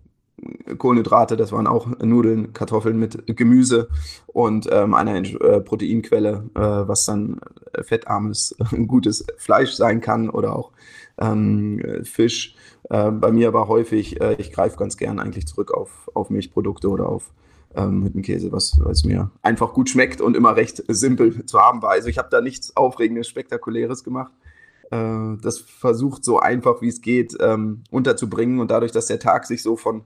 [0.78, 3.90] Kohlenhydrate, das waren auch Nudeln, Kartoffeln mit Gemüse
[4.28, 7.40] und ähm, einer äh, Proteinquelle, äh, was dann
[7.82, 8.56] fettarmes,
[8.88, 10.72] gutes Fleisch sein kann oder auch
[11.20, 12.56] ähm, Fisch.
[12.90, 16.90] Äh, bei mir war häufig, äh, ich greife ganz gern eigentlich zurück auf, auf Milchprodukte
[16.90, 17.32] oder auf
[17.76, 18.12] ähm,
[18.52, 21.92] was, was mir einfach gut schmeckt und immer recht simpel zu haben war.
[21.92, 24.32] Also ich habe da nichts Aufregendes, Spektakuläres gemacht
[24.92, 29.46] äh, das versucht so einfach wie es geht ähm, unterzubringen und dadurch, dass der Tag
[29.46, 30.04] sich so von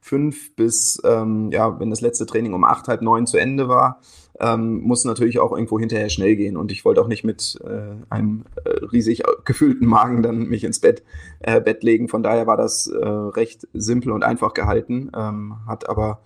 [0.00, 4.00] fünf bis, ähm, ja, wenn das letzte Training um acht, halb neun zu Ende war,
[4.40, 6.56] ähm, muss natürlich auch irgendwo hinterher schnell gehen.
[6.56, 10.80] Und ich wollte auch nicht mit äh, einem äh, riesig gefüllten Magen dann mich ins
[10.80, 11.02] Bett,
[11.40, 12.08] äh, Bett legen.
[12.08, 16.22] Von daher war das äh, recht simpel und einfach gehalten, ähm, hat aber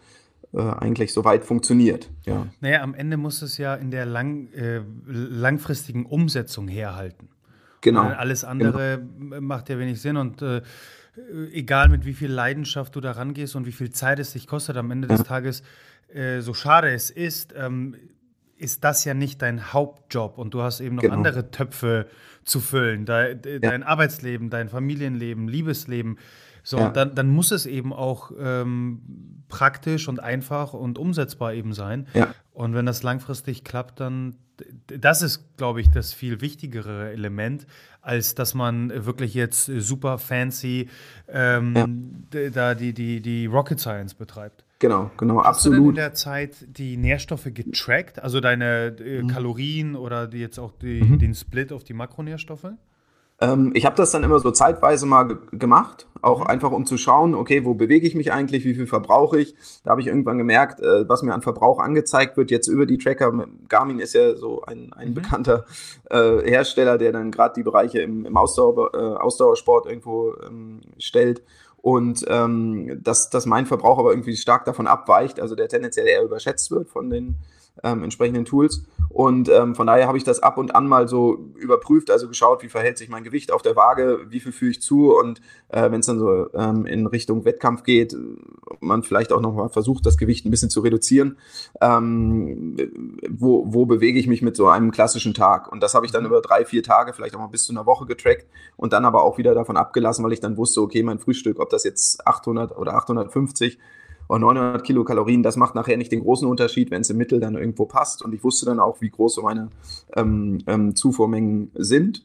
[0.52, 2.10] äh, eigentlich soweit funktioniert.
[2.24, 2.46] Ja.
[2.60, 7.28] Naja, am Ende muss es ja in der lang, äh, langfristigen Umsetzung herhalten.
[7.80, 8.00] Genau.
[8.00, 9.42] alles andere genau.
[9.42, 10.40] macht ja wenig Sinn und
[11.53, 14.77] egal mit wie viel Leidenschaft du da rangehst und wie viel Zeit es dich kostet
[14.77, 15.62] am Ende des Tages,
[16.12, 17.96] äh, so schade es ist, ähm,
[18.57, 21.14] ist das ja nicht dein Hauptjob und du hast eben noch genau.
[21.14, 22.07] andere Töpfe
[22.44, 23.05] zu füllen.
[23.05, 23.70] De, de, ja.
[23.70, 26.18] Dein Arbeitsleben, dein Familienleben, Liebesleben.
[26.62, 26.88] So, ja.
[26.88, 32.07] dann, dann muss es eben auch ähm, praktisch und einfach und umsetzbar eben sein.
[32.14, 32.35] Ja.
[32.55, 34.37] Und wenn das langfristig klappt, dann
[34.87, 37.67] das ist, glaube ich, das viel wichtigere Element,
[38.01, 40.88] als dass man wirklich jetzt super fancy
[41.29, 42.51] ähm, ja.
[42.51, 44.64] da die, die, die Rocket Science betreibt.
[44.79, 45.79] Genau, genau, Hast absolut.
[45.79, 49.29] du denn in der Zeit die Nährstoffe getrackt, also deine äh, mhm.
[49.29, 51.19] Kalorien oder die jetzt auch die, mhm.
[51.19, 52.69] den Split auf die Makronährstoffe?
[53.44, 56.46] Ähm, ich habe das dann immer so zeitweise mal gemacht, auch mhm.
[56.46, 59.54] einfach um zu schauen, okay, wo bewege ich mich eigentlich, wie viel verbrauche ich.
[59.83, 62.98] Da habe ich irgendwann gemerkt, äh, was mir an Verbrauch angezeigt wird, jetzt über die
[62.98, 63.46] Tracker.
[63.68, 65.14] Garmin ist ja so ein, ein mhm.
[65.14, 65.66] bekannter
[66.11, 71.42] äh, Hersteller, der dann gerade die Bereiche im, im Ausdauer, äh, Ausdauersport irgendwo ähm, stellt
[71.76, 76.22] und ähm, dass, dass mein Verbrauch aber irgendwie stark davon abweicht, also der tendenziell eher
[76.22, 77.37] überschätzt wird von den
[77.82, 78.84] ähm, entsprechenden Tools.
[79.08, 82.62] Und ähm, von daher habe ich das ab und an mal so überprüft, also geschaut,
[82.62, 85.90] wie verhält sich mein Gewicht auf der Waage, wie viel fühle ich zu und äh,
[85.90, 88.16] wenn es dann so ähm, in Richtung Wettkampf geht,
[88.80, 91.38] man vielleicht auch nochmal versucht, das Gewicht ein bisschen zu reduzieren,
[91.80, 92.76] ähm,
[93.28, 95.70] wo, wo bewege ich mich mit so einem klassischen Tag?
[95.70, 96.30] Und das habe ich dann mhm.
[96.30, 99.22] über drei, vier Tage, vielleicht auch mal bis zu einer Woche getrackt und dann aber
[99.22, 102.76] auch wieder davon abgelassen, weil ich dann wusste, okay, mein Frühstück, ob das jetzt 800
[102.76, 103.78] oder 850
[104.26, 107.54] und 900 Kilokalorien, das macht nachher nicht den großen Unterschied, wenn es im Mittel dann
[107.54, 108.22] irgendwo passt.
[108.24, 109.68] Und ich wusste dann auch, wie groß so meine
[110.16, 112.24] ähm, ähm, Zufuhrmengen sind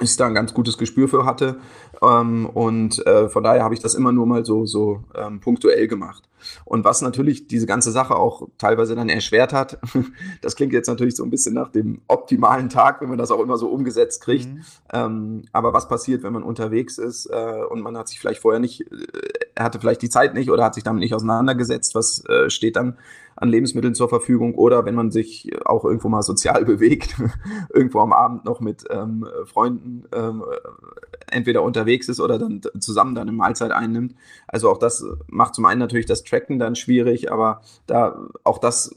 [0.00, 1.60] ich da ein ganz gutes Gespür für hatte.
[2.02, 5.88] Ähm, und äh, von daher habe ich das immer nur mal so, so ähm, punktuell
[5.88, 6.28] gemacht.
[6.64, 9.78] Und was natürlich diese ganze Sache auch teilweise dann erschwert hat,
[10.42, 13.40] das klingt jetzt natürlich so ein bisschen nach dem optimalen Tag, wenn man das auch
[13.40, 14.48] immer so umgesetzt kriegt.
[14.48, 14.62] Mhm.
[14.92, 18.60] Ähm, aber was passiert, wenn man unterwegs ist äh, und man hat sich vielleicht vorher
[18.60, 18.96] nicht, äh,
[19.58, 22.96] hatte vielleicht die Zeit nicht oder hat sich damit nicht auseinandergesetzt, was äh, steht dann
[23.40, 27.16] an Lebensmitteln zur Verfügung oder wenn man sich auch irgendwo mal sozial bewegt,
[27.72, 30.44] irgendwo am Abend noch mit ähm, Freunden ähm,
[31.30, 34.14] entweder unterwegs ist oder dann zusammen dann eine Mahlzeit einnimmt.
[34.46, 38.94] Also auch das macht zum einen natürlich das Tracken dann schwierig, aber da auch das,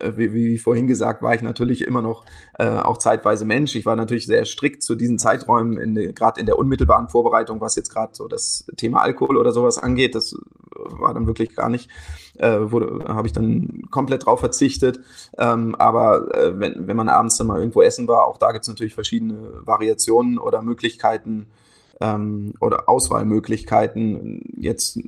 [0.00, 2.24] äh, wie, wie vorhin gesagt, war ich natürlich immer noch
[2.58, 3.74] äh, auch zeitweise Mensch.
[3.74, 7.92] Ich war natürlich sehr strikt zu diesen Zeiträumen, gerade in der unmittelbaren Vorbereitung, was jetzt
[7.92, 10.14] gerade so das Thema Alkohol oder sowas angeht.
[10.14, 10.36] Das
[10.74, 11.88] war dann wirklich gar nicht,
[12.38, 15.00] äh, habe ich dann komplett drauf verzichtet.
[15.38, 18.62] Ähm, aber äh, wenn, wenn man abends dann mal irgendwo essen war, auch da gibt
[18.62, 21.46] es natürlich verschiedene Variationen oder Möglichkeiten
[22.00, 24.42] ähm, oder Auswahlmöglichkeiten.
[24.56, 24.98] Jetzt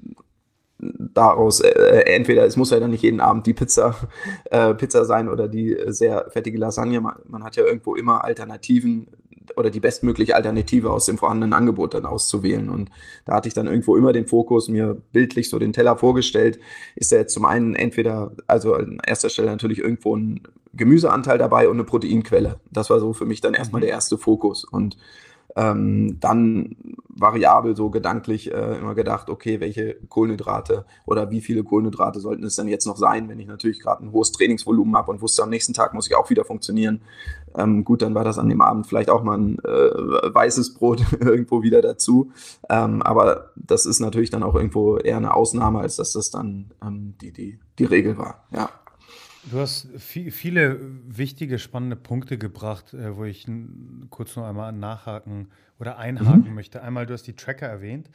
[0.78, 3.96] daraus, äh, entweder es muss ja dann nicht jeden Abend die Pizza,
[4.50, 7.00] äh, Pizza sein oder die sehr fettige Lasagne.
[7.00, 9.08] Man, man, hat ja irgendwo immer Alternativen
[9.56, 12.68] oder die bestmögliche Alternative aus dem vorhandenen Angebot dann auszuwählen.
[12.68, 12.90] Und
[13.24, 16.58] da hatte ich dann irgendwo immer den Fokus, mir bildlich so den Teller vorgestellt.
[16.94, 20.42] Ist da jetzt zum einen entweder, also an erster Stelle natürlich irgendwo ein
[20.74, 22.60] Gemüseanteil dabei und eine Proteinquelle.
[22.70, 23.86] Das war so für mich dann erstmal mhm.
[23.86, 24.64] der erste Fokus.
[24.64, 24.96] Und
[25.56, 26.76] ähm, dann
[27.08, 32.56] variabel so gedanklich äh, immer gedacht, okay, welche Kohlenhydrate oder wie viele Kohlenhydrate sollten es
[32.56, 35.48] denn jetzt noch sein, wenn ich natürlich gerade ein hohes Trainingsvolumen habe und wusste, am
[35.48, 37.00] nächsten Tag muss ich auch wieder funktionieren.
[37.56, 41.02] Ähm, gut, dann war das an dem Abend vielleicht auch mal ein äh, weißes Brot
[41.20, 42.30] irgendwo wieder dazu.
[42.68, 46.70] Ähm, aber das ist natürlich dann auch irgendwo eher eine Ausnahme, als dass das dann
[46.84, 48.44] ähm, die, die, die Regel war.
[48.50, 48.68] Ja.
[49.50, 53.46] Du hast viele wichtige, spannende Punkte gebracht, äh, wo ich
[54.10, 56.54] kurz noch einmal nachhaken oder einhaken mhm.
[56.54, 56.82] möchte.
[56.82, 58.10] Einmal, du hast die Tracker erwähnt.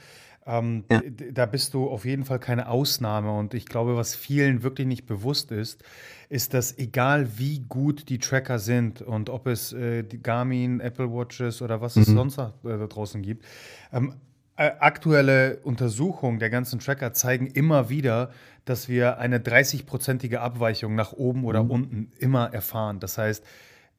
[0.46, 1.02] Ähm, ja.
[1.32, 3.32] Da bist du auf jeden Fall keine Ausnahme.
[3.38, 5.84] Und ich glaube, was vielen wirklich nicht bewusst ist,
[6.30, 11.12] ist, dass egal wie gut die Tracker sind und ob es äh, die Garmin, Apple
[11.12, 12.02] Watches oder was mhm.
[12.02, 13.46] es sonst noch äh, da draußen gibt,
[13.94, 14.31] ähm, äh,
[14.62, 18.32] aktuelle Untersuchungen der ganzen Tracker zeigen immer wieder,
[18.66, 21.72] dass wir eine 30-prozentige Abweichung nach oben oder mhm.
[21.72, 23.00] unten immer erfahren.
[23.00, 23.44] Das heißt,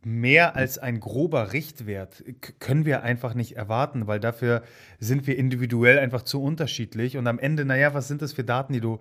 [0.04, 2.24] mehr als ein grober Richtwert
[2.58, 4.62] können wir einfach nicht erwarten, weil dafür
[4.98, 7.16] sind wir individuell einfach zu unterschiedlich.
[7.16, 8.98] Und am Ende, naja, was sind das für Daten, die du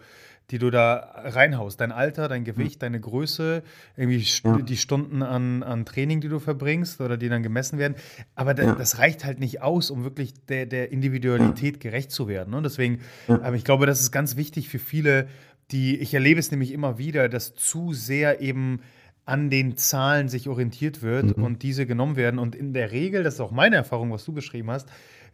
[0.51, 1.79] die du da reinhaust.
[1.79, 2.79] Dein Alter, dein Gewicht, mhm.
[2.79, 3.63] deine Größe,
[3.95, 4.57] irgendwie ja.
[4.57, 7.95] die Stunden an, an Training, die du verbringst oder die dann gemessen werden.
[8.35, 8.75] Aber da, ja.
[8.75, 11.89] das reicht halt nicht aus, um wirklich der, der Individualität ja.
[11.89, 12.53] gerecht zu werden.
[12.53, 15.27] Und deswegen, aber ich glaube, das ist ganz wichtig für viele,
[15.71, 18.81] die, ich erlebe es nämlich immer wieder, dass zu sehr eben
[19.25, 21.43] an den Zahlen sich orientiert wird mhm.
[21.43, 22.39] und diese genommen werden.
[22.39, 24.89] Und in der Regel, das ist auch meine Erfahrung, was du beschrieben hast,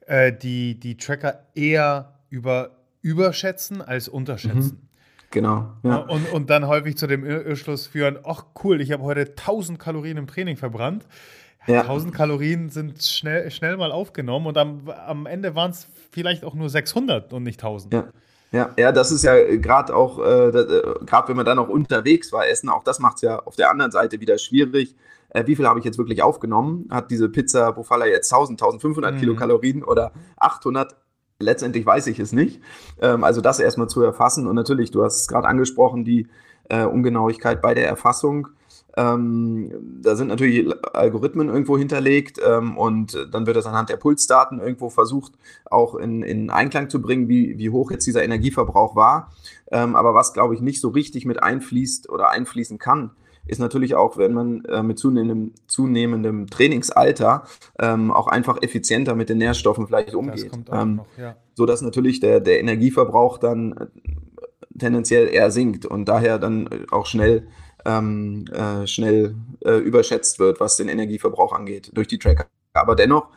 [0.06, 4.80] äh, die, die Tracker eher über, überschätzen als unterschätzen.
[4.82, 4.87] Mhm.
[5.32, 5.72] Genau.
[5.84, 5.98] Ja.
[5.98, 10.18] Und, und dann häufig zu dem Irrschluss führen, ach cool, ich habe heute 1000 Kalorien
[10.18, 11.06] im Training verbrannt.
[11.68, 11.82] Ja.
[11.82, 16.54] 1000 Kalorien sind schnell, schnell mal aufgenommen und am, am Ende waren es vielleicht auch
[16.54, 17.94] nur 600 und nicht 1000.
[17.94, 18.08] Ja.
[18.54, 22.32] Ja, ja, das ist ja gerade auch, äh, äh gerade wenn man dann auch unterwegs
[22.32, 24.96] war, essen, auch das macht es ja auf der anderen Seite wieder schwierig.
[25.30, 26.88] Äh, wie viel habe ich jetzt wirklich aufgenommen?
[26.90, 29.20] Hat diese Pizza Bufala jetzt 1000, 1500 mhm.
[29.20, 30.96] Kilokalorien oder 800?
[31.40, 32.62] Letztendlich weiß ich es nicht.
[33.00, 34.48] Ähm, also das erstmal zu erfassen.
[34.48, 36.28] Und natürlich, du hast es gerade angesprochen, die
[36.70, 38.48] äh, Ungenauigkeit bei der Erfassung.
[38.96, 39.72] Ähm,
[40.02, 44.90] da sind natürlich Algorithmen irgendwo hinterlegt ähm, und dann wird das anhand der Pulsdaten irgendwo
[44.90, 45.34] versucht,
[45.66, 49.32] auch in, in Einklang zu bringen, wie, wie hoch jetzt dieser Energieverbrauch war.
[49.72, 53.12] Ähm, aber was, glaube ich, nicht so richtig mit einfließt oder einfließen kann,
[53.48, 57.44] ist natürlich auch, wenn man äh, mit zunehmendem, zunehmendem Trainingsalter
[57.80, 60.52] ähm, auch einfach effizienter mit den Nährstoffen vielleicht umgeht.
[60.72, 61.36] Ähm, noch, ja.
[61.56, 63.88] So dass natürlich der, der Energieverbrauch dann äh,
[64.78, 67.48] tendenziell eher sinkt und daher dann auch schnell
[67.86, 72.48] ähm, äh, schnell äh, überschätzt wird, was den Energieverbrauch angeht durch die Tracker.
[72.74, 73.30] Aber dennoch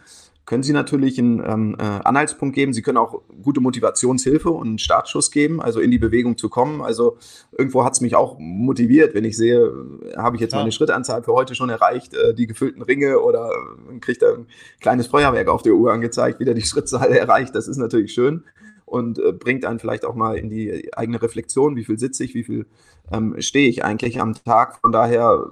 [0.50, 2.72] können Sie natürlich einen ähm, äh, Anhaltspunkt geben.
[2.72, 6.82] Sie können auch gute Motivationshilfe und einen Startschuss geben, also in die Bewegung zu kommen.
[6.82, 7.18] Also
[7.56, 9.72] irgendwo hat es mich auch motiviert, wenn ich sehe,
[10.16, 10.58] habe ich jetzt ja.
[10.58, 14.48] meine Schrittanzahl für heute schon erreicht, äh, die gefüllten Ringe oder äh, kriegt da ein
[14.80, 17.54] kleines Feuerwerk auf der Uhr angezeigt, wieder die Schrittzahl erreicht.
[17.54, 18.42] Das ist natürlich schön
[18.86, 22.34] und äh, bringt einen vielleicht auch mal in die eigene Reflexion, wie viel sitze ich,
[22.34, 22.66] wie viel
[23.12, 24.80] ähm, stehe ich eigentlich am Tag.
[24.80, 25.46] Von daher,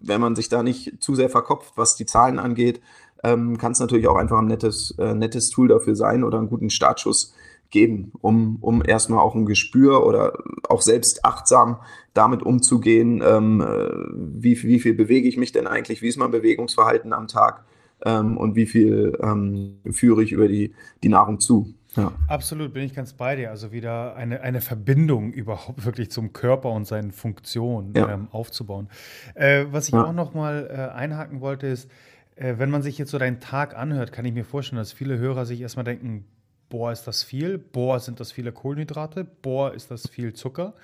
[0.00, 2.80] wenn man sich da nicht zu sehr verkopft, was die Zahlen angeht,
[3.22, 6.48] ähm, kann es natürlich auch einfach ein nettes, äh, nettes Tool dafür sein oder einen
[6.48, 7.34] guten Startschuss
[7.70, 10.36] geben, um, um erstmal auch ein Gespür oder
[10.68, 11.78] auch selbst achtsam
[12.14, 16.32] damit umzugehen, ähm, äh, wie, wie viel bewege ich mich denn eigentlich, wie ist mein
[16.32, 17.64] Bewegungsverhalten am Tag
[18.04, 21.74] ähm, und wie viel ähm, führe ich über die, die Nahrung zu.
[21.96, 22.12] Ja.
[22.28, 23.50] Absolut, bin ich ganz bei dir.
[23.50, 28.12] Also wieder eine, eine Verbindung überhaupt wirklich zum Körper und seinen Funktionen ja.
[28.12, 28.88] ähm, aufzubauen.
[29.34, 30.04] Äh, was ich ja.
[30.04, 31.90] auch noch mal äh, einhaken wollte, ist,
[32.40, 35.18] äh, wenn man sich jetzt so deinen Tag anhört, kann ich mir vorstellen, dass viele
[35.18, 36.24] Hörer sich erstmal denken,
[36.70, 40.74] boah, ist das viel, boah, sind das viele Kohlenhydrate, boah, ist das viel Zucker.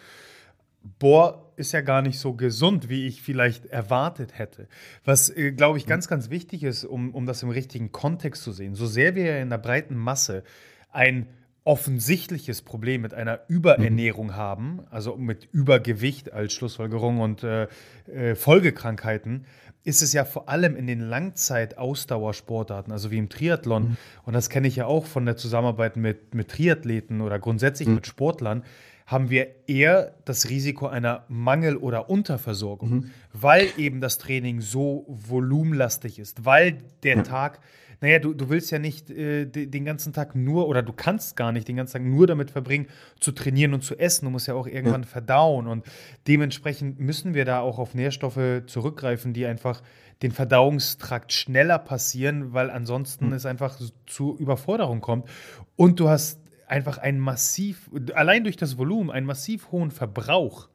[0.99, 4.69] Boah, ist ja gar nicht so gesund, wie ich vielleicht erwartet hätte.
[5.05, 8.53] Was, äh, glaube ich, ganz, ganz wichtig ist, um, um das im richtigen Kontext zu
[8.53, 8.75] sehen.
[8.75, 10.45] So sehr wir ja in der breiten Masse
[10.93, 11.27] ein
[11.67, 14.37] offensichtliches Problem mit einer Überernährung mhm.
[14.37, 17.67] haben, also mit Übergewicht als Schlussfolgerung und äh,
[18.07, 19.47] äh, Folgekrankheiten,
[19.87, 23.97] ist es ja vor allem in den Langzeit-Ausdauersportarten, also wie im Triathlon, mhm.
[24.25, 27.95] und das kenne ich ja auch von der Zusammenarbeit mit, mit Triathleten oder grundsätzlich mhm.
[27.95, 28.65] mit Sportlern,
[29.07, 33.11] haben wir eher das Risiko einer Mangel- oder Unterversorgung, mhm.
[33.33, 37.23] weil eben das Training so volumenlastig ist, weil der ja.
[37.23, 37.61] Tag
[38.01, 41.53] naja, du, du willst ja nicht äh, den ganzen Tag nur, oder du kannst gar
[41.53, 42.87] nicht den ganzen Tag nur damit verbringen,
[43.21, 44.27] zu trainieren und zu essen.
[44.27, 45.09] Du musst ja auch irgendwann ja.
[45.09, 45.67] verdauen.
[45.67, 45.85] Und
[46.27, 49.83] dementsprechend müssen wir da auch auf Nährstoffe zurückgreifen, die einfach
[50.23, 53.33] den Verdauungstrakt schneller passieren, weil ansonsten mhm.
[53.35, 55.29] es einfach zu Überforderung kommt.
[55.77, 60.69] Und du hast einfach einen massiv, allein durch das Volumen, einen massiv hohen Verbrauch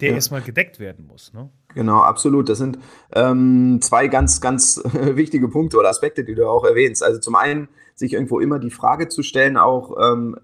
[0.00, 0.14] der ja.
[0.16, 1.32] erstmal gedeckt werden muss.
[1.32, 1.50] Ne?
[1.74, 2.48] Genau, absolut.
[2.48, 2.78] Das sind
[3.12, 7.02] ähm, zwei ganz, ganz wichtige Punkte oder Aspekte, die du auch erwähnst.
[7.02, 10.36] Also zum einen sich irgendwo immer die Frage zu stellen, auch ähm,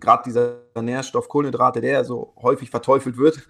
[0.00, 3.46] gerade dieser Nährstoff Kohlenhydrate, der so häufig verteufelt wird,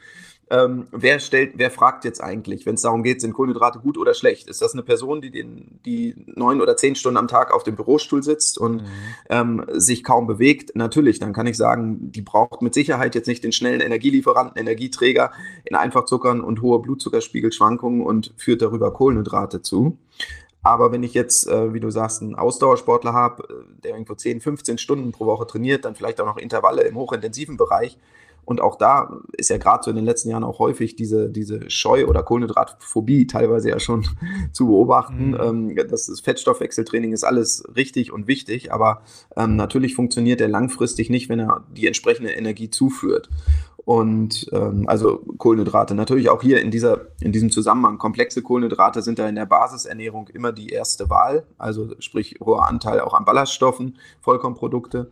[0.49, 4.15] ähm, wer stellt, wer fragt jetzt eigentlich, wenn es darum geht, sind Kohlenhydrate gut oder
[4.15, 4.49] schlecht?
[4.49, 7.75] Ist das eine Person, die den, die neun oder zehn Stunden am Tag auf dem
[7.75, 8.87] Bürostuhl sitzt und mhm.
[9.29, 10.77] ähm, sich kaum bewegt?
[10.77, 15.33] Natürlich, dann kann ich sagen, die braucht mit Sicherheit jetzt nicht den schnellen Energielieferanten, Energieträger
[15.65, 19.99] in Einfachzuckern und hohe Blutzuckerspiegelschwankungen und führt darüber Kohlenhydrate zu.
[20.63, 24.41] Aber wenn ich jetzt, äh, wie du sagst, einen Ausdauersportler habe, äh, der irgendwo 10,
[24.41, 27.99] 15 Stunden pro Woche trainiert, dann vielleicht auch noch Intervalle im hochintensiven Bereich,
[28.47, 31.69] und auch da ist ja gerade so in den letzten Jahren auch häufig diese, diese
[31.69, 34.07] Scheu- oder Kohlenhydratphobie teilweise ja schon
[34.53, 35.31] zu beobachten.
[35.31, 35.75] Mhm.
[35.75, 39.03] Ähm, das, Fettstoffwechseltraining ist alles richtig und wichtig, aber
[39.37, 43.29] ähm, natürlich funktioniert er langfristig nicht, wenn er die entsprechende Energie zuführt.
[43.85, 45.97] Und ähm, also Kohlenhydrate.
[45.97, 47.99] Natürlich auch hier in, dieser, in diesem Zusammenhang.
[47.99, 51.47] Komplexe Kohlenhydrate sind da in der Basisernährung immer die erste Wahl.
[51.59, 55.11] Also sprich hoher Anteil auch an Ballaststoffen, Vollkornprodukte.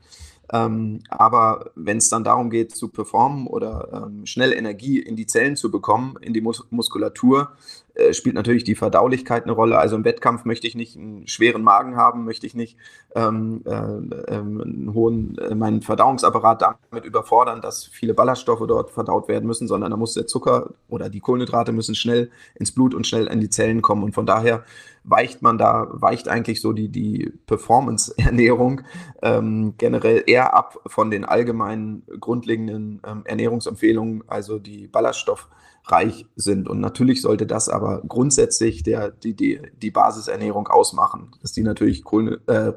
[0.52, 5.26] Ähm, aber wenn es dann darum geht, zu performen oder ähm, schnell Energie in die
[5.26, 7.52] Zellen zu bekommen, in die Mus Muskulatur,
[7.94, 9.78] äh, spielt natürlich die Verdaulichkeit eine Rolle.
[9.78, 12.76] Also im Wettkampf möchte ich nicht einen schweren Magen haben, möchte ich nicht
[13.14, 19.28] ähm, äh, ähm, einen hohen, äh, meinen Verdauungsapparat damit überfordern, dass viele Ballaststoffe dort verdaut
[19.28, 23.06] werden müssen, sondern da muss der Zucker oder die Kohlenhydrate müssen schnell ins Blut und
[23.06, 24.02] schnell in die Zellen kommen.
[24.02, 24.64] Und von daher
[25.04, 28.80] weicht man da, weicht eigentlich so die, die Performance-Ernährung
[29.22, 35.48] ähm, generell eher ab von den allgemeinen grundlegenden ähm, Ernährungsempfehlungen, also die Ballaststoff
[35.86, 36.68] reich sind.
[36.68, 42.04] Und natürlich sollte das aber grundsätzlich der, die, die, die Basisernährung ausmachen, dass die natürlich
[42.04, 42.72] Kohlen, äh,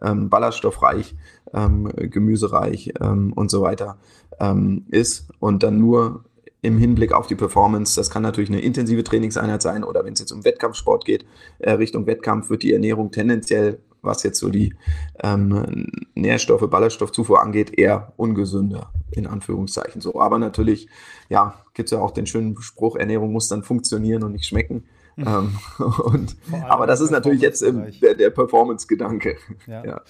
[0.00, 1.16] ähm, ballaststoffreich,
[1.52, 3.98] ähm, gemüsereich ähm, und so weiter
[4.38, 6.24] ähm, ist und dann nur
[6.62, 7.96] im Hinblick auf die Performance.
[7.96, 11.26] Das kann natürlich eine intensive Trainingseinheit sein oder wenn es jetzt um Wettkampfsport geht,
[11.58, 14.74] äh, Richtung Wettkampf wird die Ernährung tendenziell, was jetzt so die
[15.22, 20.20] ähm, Nährstoffe, Ballaststoffzufuhr angeht, eher ungesünder, in Anführungszeichen so.
[20.20, 20.88] Aber natürlich,
[21.28, 24.84] ja, gibt es ja auch den schönen Spruch, Ernährung muss dann funktionieren und nicht schmecken.
[25.16, 25.58] Ähm,
[26.04, 26.36] und,
[26.68, 29.36] aber das ist natürlich jetzt im, der, der Performance-Gedanke.
[29.66, 29.84] Ja.
[29.84, 30.00] ja.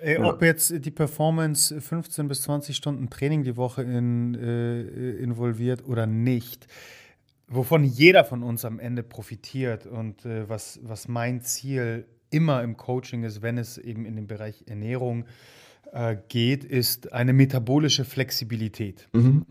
[0.00, 5.84] Äh, ob jetzt die Performance 15 bis 20 Stunden Training die Woche in, äh, involviert
[5.86, 6.66] oder nicht,
[7.48, 12.76] wovon jeder von uns am Ende profitiert und äh, was, was mein Ziel immer im
[12.76, 15.24] Coaching ist, wenn es eben in den Bereich Ernährung
[15.92, 19.08] äh, geht, ist eine metabolische Flexibilität.
[19.12, 19.46] Mhm.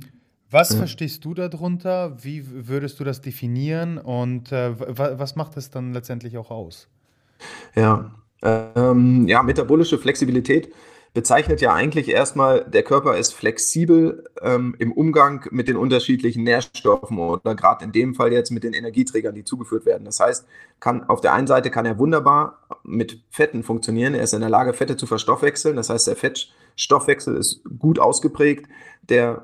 [0.52, 2.18] Was verstehst du darunter?
[2.24, 6.88] Wie würdest du das definieren und äh, was macht es dann letztendlich auch aus?
[7.76, 10.74] Ja, ähm, ja, metabolische Flexibilität
[11.14, 17.18] bezeichnet ja eigentlich erstmal, der Körper ist flexibel ähm, im Umgang mit den unterschiedlichen Nährstoffen
[17.18, 20.06] oder gerade in dem Fall jetzt mit den Energieträgern, die zugeführt werden.
[20.06, 20.46] Das heißt,
[20.80, 24.14] kann, auf der einen Seite kann er wunderbar mit Fetten funktionieren.
[24.14, 25.76] Er ist in der Lage, Fette zu verstoffwechseln.
[25.76, 28.68] Das heißt, der Fettstoffwechsel ist gut ausgeprägt.
[29.10, 29.44] Der,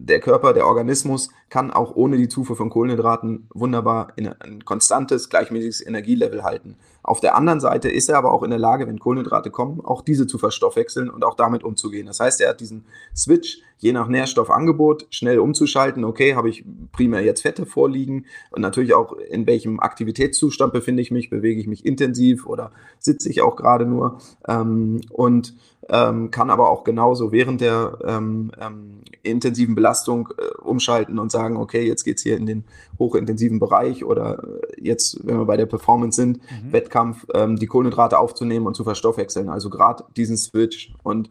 [0.00, 5.28] der Körper, der Organismus kann auch ohne die Zufuhr von Kohlenhydraten wunderbar in ein konstantes,
[5.28, 6.76] gleichmäßiges Energielevel halten.
[7.02, 10.02] Auf der anderen Seite ist er aber auch in der Lage, wenn Kohlenhydrate kommen, auch
[10.02, 12.06] diese zu verstoffwechseln und auch damit umzugehen.
[12.06, 12.84] Das heißt, er hat diesen
[13.14, 16.04] Switch, je nach Nährstoffangebot, schnell umzuschalten.
[16.04, 21.10] Okay, habe ich primär jetzt Fette vorliegen und natürlich auch in welchem Aktivitätszustand befinde ich
[21.10, 25.54] mich, bewege ich mich intensiv oder sitze ich auch gerade nur ähm, und
[25.90, 31.56] ähm, kann aber auch genauso während der ähm, ähm intensiven Belastung äh, umschalten und sagen,
[31.56, 32.64] okay, jetzt geht es hier in den
[32.98, 34.42] hochintensiven Bereich oder
[34.76, 36.72] jetzt, wenn wir bei der Performance sind, mhm.
[36.72, 39.48] Wettkampf, ähm, die Kohlenhydrate aufzunehmen und zu verstoffwechseln.
[39.48, 40.92] Also gerade diesen Switch.
[41.02, 41.30] Und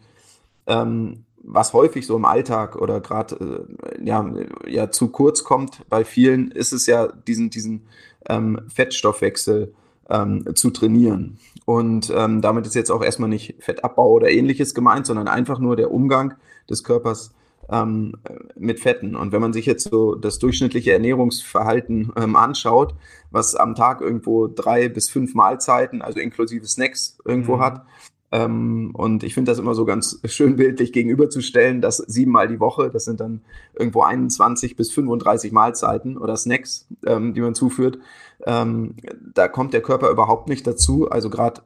[0.67, 3.65] ähm, was häufig so im Alltag oder gerade
[3.97, 4.29] äh, ja,
[4.67, 7.87] ja zu kurz kommt bei vielen, ist es ja diesen, diesen
[8.29, 9.73] ähm, Fettstoffwechsel
[10.09, 11.39] ähm, zu trainieren.
[11.65, 15.75] Und ähm, damit ist jetzt auch erstmal nicht Fettabbau oder ähnliches gemeint, sondern einfach nur
[15.75, 16.35] der Umgang
[16.69, 17.33] des Körpers
[17.69, 18.13] ähm,
[18.55, 19.15] mit Fetten.
[19.15, 22.93] Und wenn man sich jetzt so das durchschnittliche Ernährungsverhalten ähm, anschaut,
[23.31, 27.61] was am Tag irgendwo drei bis fünf Mahlzeiten, also inklusive Snacks irgendwo mhm.
[27.61, 27.85] hat,
[28.31, 32.89] ähm, und ich finde das immer so ganz schön bildlich gegenüberzustellen, dass siebenmal die Woche,
[32.89, 33.41] das sind dann
[33.73, 37.99] irgendwo 21 bis 35 Mahlzeiten oder Snacks, ähm, die man zuführt.
[38.45, 38.95] Ähm,
[39.33, 41.09] da kommt der Körper überhaupt nicht dazu.
[41.09, 41.61] Also gerade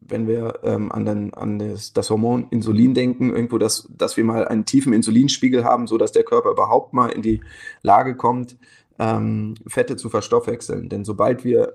[0.00, 4.24] wenn wir ähm, an, den, an das, das, Hormon Insulin denken, irgendwo, dass, dass wir
[4.24, 7.40] mal einen tiefen Insulinspiegel haben, sodass der Körper überhaupt mal in die
[7.80, 8.56] Lage kommt,
[8.98, 10.90] ähm, Fette zu verstoffwechseln.
[10.90, 11.74] Denn sobald wir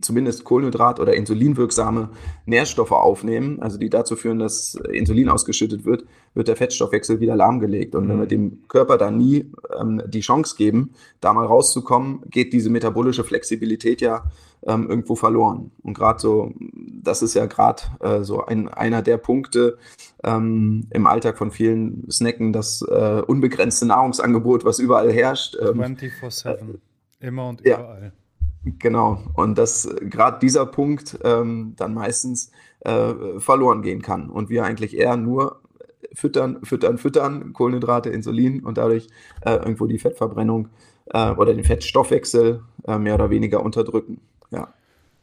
[0.00, 2.10] zumindest Kohlenhydrat- oder insulinwirksame
[2.44, 6.04] Nährstoffe aufnehmen, also die dazu führen, dass Insulin ausgeschüttet wird,
[6.34, 7.94] wird der Fettstoffwechsel wieder lahmgelegt.
[7.94, 8.28] Und wenn wir mhm.
[8.28, 14.00] dem Körper da nie ähm, die Chance geben, da mal rauszukommen, geht diese metabolische Flexibilität
[14.00, 14.24] ja
[14.66, 15.70] ähm, irgendwo verloren.
[15.82, 16.52] Und gerade so,
[17.02, 19.78] das ist ja gerade äh, so ein, einer der Punkte
[20.22, 25.56] ähm, im Alltag von vielen Snacken, das äh, unbegrenzte Nahrungsangebot, was überall herrscht.
[25.56, 26.80] 24-7, ähm,
[27.20, 28.12] äh, immer und überall.
[28.64, 32.50] Genau, und dass gerade dieser Punkt ähm, dann meistens
[32.80, 35.62] äh, verloren gehen kann und wir eigentlich eher nur
[36.12, 39.08] füttern, füttern, füttern, Kohlenhydrate, Insulin und dadurch
[39.42, 40.68] äh, irgendwo die Fettverbrennung
[41.06, 44.20] äh, oder den Fettstoffwechsel äh, mehr oder weniger unterdrücken.
[44.50, 44.74] Ja.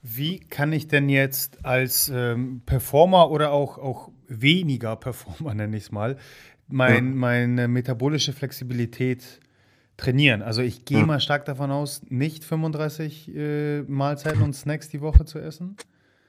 [0.02, 5.84] Wie kann ich denn jetzt als ähm, Performer oder auch, auch weniger Performer, nenne ich
[5.84, 6.18] es mal,
[6.68, 7.16] mein, ja.
[7.16, 9.40] meine metabolische Flexibilität
[9.98, 10.44] trainieren.
[10.44, 11.06] Also ich gehe ja.
[11.06, 15.76] mal stark davon aus, nicht 35 äh, Mahlzeiten und Snacks die Woche zu essen.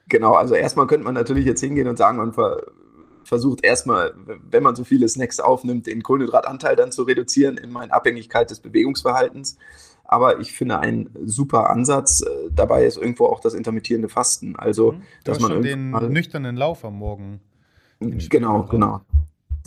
[0.08, 2.62] Genau, also erstmal könnte man natürlich jetzt hingehen und sagen, man ver
[3.24, 4.14] versucht erstmal,
[4.50, 8.60] wenn man so viele Snacks aufnimmt, den Kohlenhydratanteil dann zu reduzieren in meiner Abhängigkeit des
[8.60, 9.58] Bewegungsverhaltens.
[10.04, 14.56] Aber ich finde ein super Ansatz äh, dabei ist irgendwo auch das intermittierende Fasten.
[14.56, 15.02] Also, mhm.
[15.24, 17.40] dass man den nüchternen Lauf am Morgen.
[18.00, 19.02] Genau, genau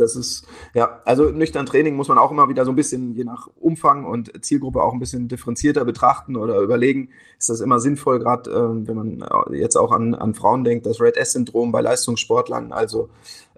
[0.02, 3.24] das ist, ja, also nüchtern Training muss man auch immer wieder so ein bisschen, je
[3.24, 8.20] nach Umfang und Zielgruppe auch ein bisschen differenzierter betrachten oder überlegen, ist das immer sinnvoll,
[8.20, 12.72] gerade äh, wenn man jetzt auch an, an Frauen denkt, das Red S-Syndrom bei Leistungssportlern,
[12.72, 13.10] also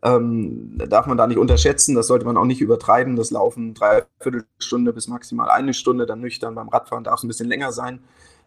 [0.03, 4.45] ähm, darf man da nicht unterschätzen, das sollte man auch nicht übertreiben, das Laufen dreiviertel
[4.59, 8.01] Stunde bis maximal eine Stunde, dann nüchtern beim Radfahren darf es ein bisschen länger sein,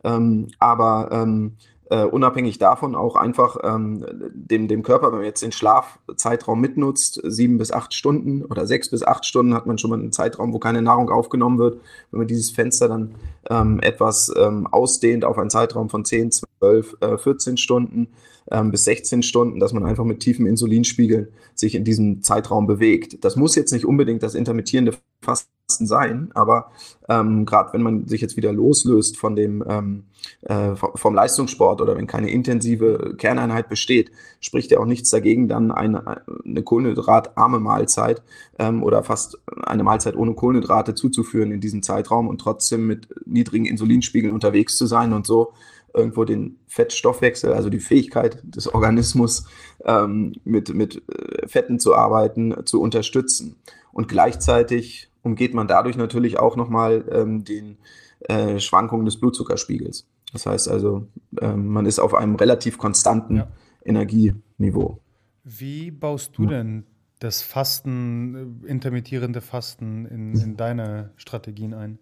[0.05, 1.57] ähm, aber ähm,
[1.91, 7.20] äh, unabhängig davon auch einfach ähm, dem, dem Körper, wenn man jetzt den Schlafzeitraum mitnutzt,
[7.24, 10.53] sieben bis acht Stunden oder sechs bis acht Stunden hat man schon mal einen Zeitraum,
[10.53, 11.80] wo keine Nahrung aufgenommen wird.
[12.11, 13.14] Wenn man dieses Fenster dann
[13.49, 18.09] ähm, etwas ähm, ausdehnt auf einen Zeitraum von 10, 12, äh, 14 Stunden
[18.51, 23.24] ähm, bis 16 Stunden, dass man einfach mit tiefem Insulinspiegel sich in diesem Zeitraum bewegt.
[23.24, 26.71] Das muss jetzt nicht unbedingt das intermittierende Fasten sein, aber
[27.09, 30.05] ähm, gerade wenn man sich jetzt wieder loslöst von dem ähm,
[30.43, 34.11] äh, vom Leistungssport oder wenn keine intensive Kerneinheit besteht,
[34.41, 38.23] spricht ja auch nichts dagegen, dann eine, eine kohlenhydratarme Mahlzeit
[38.59, 43.67] ähm, oder fast eine Mahlzeit ohne Kohlenhydrate zuzuführen in diesem Zeitraum und trotzdem mit niedrigen
[43.67, 45.53] Insulinspiegeln unterwegs zu sein und so
[45.95, 49.47] irgendwo den Fettstoffwechsel, also die Fähigkeit des Organismus
[49.85, 53.57] ähm, mit, mit äh, Fetten zu arbeiten, zu unterstützen.
[53.93, 57.77] Und gleichzeitig umgeht man dadurch natürlich auch nochmal ähm, den
[58.20, 60.07] äh, Schwankungen des Blutzuckerspiegels.
[60.33, 61.09] Das heißt also,
[61.41, 63.49] ähm, man ist auf einem relativ konstanten ja.
[63.85, 65.01] Energieniveau.
[65.45, 66.85] Wie baust du denn
[67.18, 71.99] das Fasten, äh, intermittierende Fasten in, in deine Strategien ein?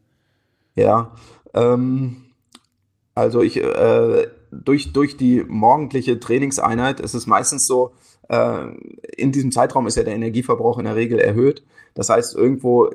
[0.76, 1.14] Ja,
[1.54, 2.16] ähm,
[3.14, 7.92] also ich äh, durch, durch die morgendliche Trainingseinheit ist es meistens so,
[8.28, 8.66] äh,
[9.16, 11.62] in diesem Zeitraum ist ja der Energieverbrauch in der Regel erhöht.
[11.94, 12.90] Das heißt, irgendwo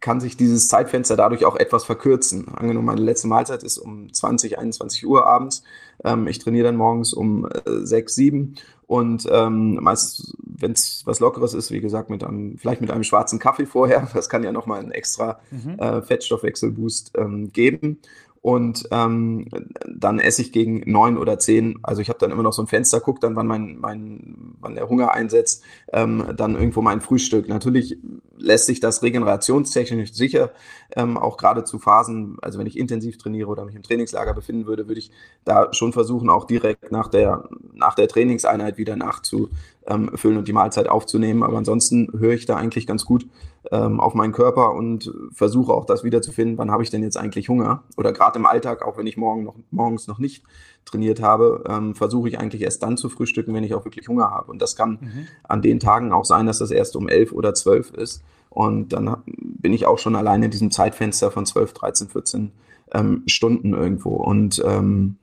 [0.00, 2.48] kann sich dieses Zeitfenster dadurch auch etwas verkürzen.
[2.48, 5.62] Angenommen, meine letzte Mahlzeit ist um 20, 21 Uhr abends.
[6.02, 8.54] Ähm, ich trainiere dann morgens um äh, 6, 7
[8.86, 13.04] und ähm, meist, wenn es was Lockeres ist, wie gesagt, mit einem, vielleicht mit einem
[13.04, 15.78] schwarzen Kaffee vorher, das kann ja nochmal einen extra mhm.
[15.78, 17.98] äh, Fettstoffwechselboost ähm, geben
[18.42, 19.48] und ähm,
[19.86, 21.78] dann esse ich gegen neun oder zehn.
[21.82, 24.74] Also ich habe dann immer noch so ein Fenster, gucke dann, wann mein, mein, wann
[24.74, 25.62] der Hunger einsetzt,
[25.92, 27.48] ähm, dann irgendwo mein Frühstück.
[27.48, 27.98] Natürlich
[28.38, 30.52] lässt sich das regenerationstechnisch sicher,
[30.96, 34.66] ähm, auch gerade zu Phasen, also wenn ich intensiv trainiere oder mich im Trainingslager befinden
[34.66, 35.10] würde, würde ich
[35.44, 40.88] da schon versuchen, auch direkt nach der, nach der Trainingseinheit wieder nachzufüllen und die Mahlzeit
[40.88, 41.42] aufzunehmen.
[41.42, 43.26] Aber ansonsten höre ich da eigentlich ganz gut
[43.70, 47.48] ähm, auf meinen Körper und versuche auch das wiederzufinden, wann habe ich denn jetzt eigentlich
[47.48, 47.82] Hunger.
[47.96, 50.42] Oder gerade im Alltag, auch wenn ich morgen noch, morgens noch nicht
[50.84, 54.30] trainiert habe, ähm, versuche ich eigentlich erst dann zu frühstücken, wenn ich auch wirklich Hunger
[54.30, 54.50] habe.
[54.50, 55.26] Und das kann mhm.
[55.44, 58.22] an den Tagen auch sein, dass das erst um elf oder zwölf ist.
[58.48, 62.52] Und dann bin ich auch schon alleine in diesem Zeitfenster von 12, 13, 14
[62.92, 64.16] ähm, Stunden irgendwo.
[64.16, 65.16] Und ähm,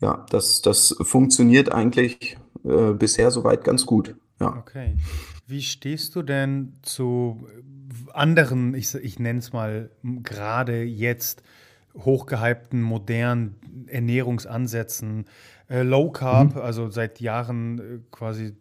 [0.00, 4.14] ja, das, das funktioniert eigentlich äh, bisher soweit ganz gut.
[4.40, 4.56] Ja.
[4.58, 4.96] Okay.
[5.50, 7.46] Wie stehst du denn zu
[8.12, 11.42] anderen, ich, ich nenne es mal gerade jetzt,
[11.96, 13.56] hochgehypten, modernen
[13.88, 15.24] Ernährungsansätzen?
[15.68, 16.60] Äh, Low Carb, mhm.
[16.60, 18.52] also seit Jahren äh, quasi äh,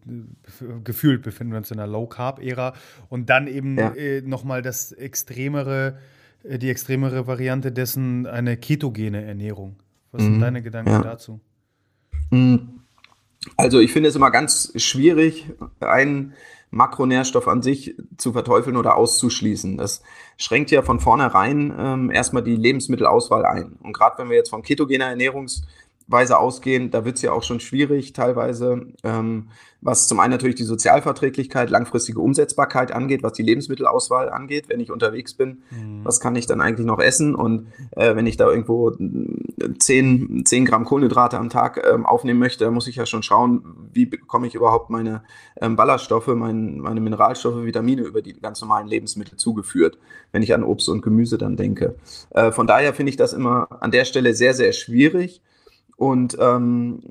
[0.84, 2.74] gefühlt befinden wir uns in einer Low Carb-Ära
[3.10, 3.94] und dann eben ja.
[3.94, 5.98] äh, nochmal das extremere,
[6.44, 9.76] äh, die extremere Variante dessen eine ketogene Ernährung.
[10.12, 10.26] Was mhm.
[10.26, 11.02] sind deine Gedanken ja.
[11.02, 11.40] dazu?
[12.32, 12.82] Mhm.
[13.58, 15.46] Also ich finde es immer ganz schwierig,
[15.80, 16.34] einen
[16.72, 19.78] Makronährstoff an sich zu verteufeln oder auszuschließen.
[19.78, 20.01] Das
[20.38, 23.78] schränkt ja von vornherein ähm, erstmal die Lebensmittelauswahl ein.
[23.82, 25.11] Und gerade wenn wir jetzt von ketogener
[26.10, 29.49] Ernährungsweise ausgehen, da wird es ja auch schon schwierig, teilweise ähm,
[29.82, 34.91] was zum einen natürlich die Sozialverträglichkeit, langfristige Umsetzbarkeit angeht, was die Lebensmittelauswahl angeht, wenn ich
[34.91, 36.01] unterwegs bin, mhm.
[36.03, 40.66] was kann ich dann eigentlich noch essen und äh, wenn ich da irgendwo 10, 10
[40.66, 44.47] Gramm Kohlenhydrate am Tag ähm, aufnehmen möchte, dann muss ich ja schon schauen, wie bekomme
[44.47, 45.24] ich überhaupt meine
[45.62, 49.97] ähm, Ballaststoffe, mein, meine Mineralstoffe, Vitamine über die ganz normalen Lebensmittel zugeführt,
[50.32, 51.95] wenn ich an Obst und Gemüse dann denke.
[52.32, 55.41] Äh, von daher finde ich das immer an der Stelle sehr, sehr schwierig
[56.00, 57.02] und ähm,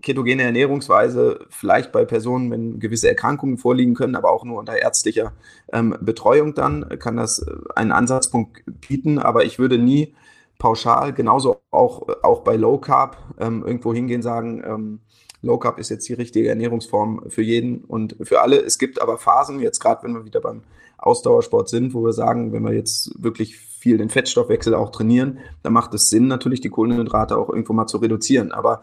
[0.00, 5.32] ketogene Ernährungsweise vielleicht bei Personen, wenn gewisse Erkrankungen vorliegen können, aber auch nur unter ärztlicher
[5.70, 9.18] ähm, Betreuung dann, kann das äh, einen Ansatzpunkt bieten.
[9.18, 10.14] Aber ich würde nie
[10.58, 15.00] pauschal, genauso auch, auch bei Low Carb, ähm, irgendwo hingehen, sagen, ähm,
[15.42, 18.56] Low Carb ist jetzt die richtige Ernährungsform für jeden und für alle.
[18.56, 20.62] Es gibt aber Phasen, jetzt gerade wenn wir wieder beim
[20.96, 25.72] Ausdauersport sind, wo wir sagen, wenn wir jetzt wirklich viel den Fettstoffwechsel auch trainieren, dann
[25.72, 28.50] macht es Sinn, natürlich die Kohlenhydrate auch irgendwo mal zu reduzieren.
[28.50, 28.82] Aber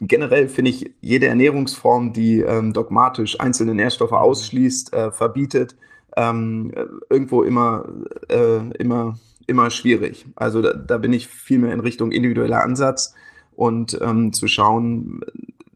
[0.00, 5.76] generell finde ich jede Ernährungsform, die ähm, dogmatisch einzelne Nährstoffe ausschließt, äh, verbietet,
[6.16, 6.72] ähm,
[7.08, 7.84] irgendwo immer,
[8.28, 9.16] äh, immer,
[9.46, 10.26] immer schwierig.
[10.34, 13.14] Also da, da, bin ich viel mehr in Richtung individueller Ansatz
[13.54, 15.20] und ähm, zu schauen,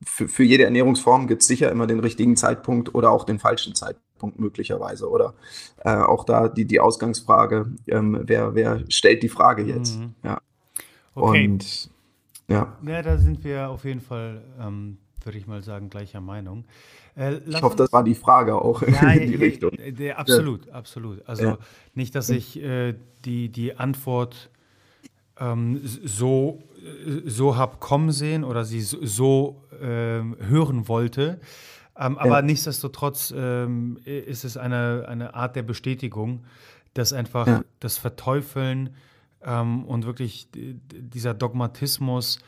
[0.04, 3.76] für, für jede Ernährungsform gibt es sicher immer den richtigen Zeitpunkt oder auch den falschen
[3.76, 4.05] Zeitpunkt
[4.36, 5.08] möglicherweise.
[5.10, 5.34] Oder
[5.84, 9.98] äh, auch da die, die Ausgangsfrage, ähm, wer, wer stellt die Frage jetzt?
[9.98, 10.14] Mhm.
[10.22, 10.40] Ja.
[11.14, 11.46] Okay.
[11.46, 11.90] Und
[12.48, 12.76] ja.
[12.86, 16.64] Ja, da sind wir auf jeden Fall, ähm, würde ich mal sagen, gleicher Meinung.
[17.16, 19.72] Äh, ich hoffe, das war die Frage auch ja, in die ja, Richtung.
[19.98, 21.26] Ja, absolut, absolut.
[21.26, 21.56] Also
[21.94, 22.94] nicht, dass ich äh,
[23.24, 24.50] die, die Antwort
[25.38, 26.62] ähm, so,
[27.24, 31.40] so habe kommen sehen oder sie so, so ähm, hören wollte.
[31.98, 36.44] Ähm, aber nichtsdestotrotz ähm, ist es eine, eine Art der Bestätigung,
[36.94, 38.90] dass einfach das Verteufeln
[39.42, 42.40] ähm, und wirklich dieser Dogmatismus,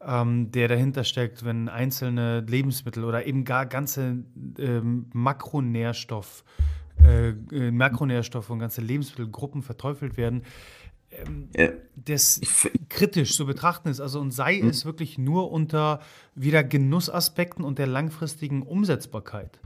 [0.00, 4.24] ähm, der dahinter steckt, wenn einzelne Lebensmittel oder eben gar ganze
[4.58, 6.44] ähm, Makronährstoff
[7.02, 10.42] äh, äh Makronährstoffe und ganze Lebensmittelgruppen verteufelt werden,
[11.14, 11.70] ähm, ja.
[11.96, 12.40] das
[12.88, 14.00] kritisch zu betrachten ist.
[14.00, 14.68] Also und sei mhm.
[14.68, 16.00] es wirklich nur unter
[16.34, 19.58] wieder Genussaspekten und der langfristigen Umsetzbarkeit.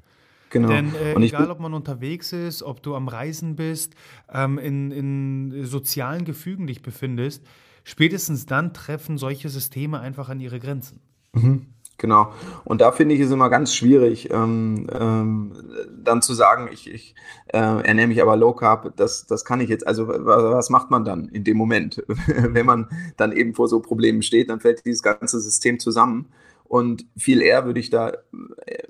[0.50, 0.68] Genau.
[0.68, 3.94] Denn äh, egal, ob man unterwegs ist, ob du am Reisen bist,
[4.32, 7.44] ähm, in, in sozialen Gefügen dich befindest,
[7.84, 11.00] spätestens dann treffen solche Systeme einfach an ihre Grenzen.
[11.32, 11.66] Mhm.
[11.98, 12.32] Genau.
[12.64, 15.52] Und da finde ich es immer ganz schwierig, ähm, ähm,
[16.00, 17.16] dann zu sagen, ich, ich
[17.48, 21.04] äh, ernähre mich aber Low Carb, das, das kann ich jetzt, also was macht man
[21.04, 22.04] dann in dem Moment?
[22.26, 26.26] Wenn man dann eben vor so Problemen steht, dann fällt dieses ganze System zusammen.
[26.64, 28.14] Und viel eher würde ich da äh,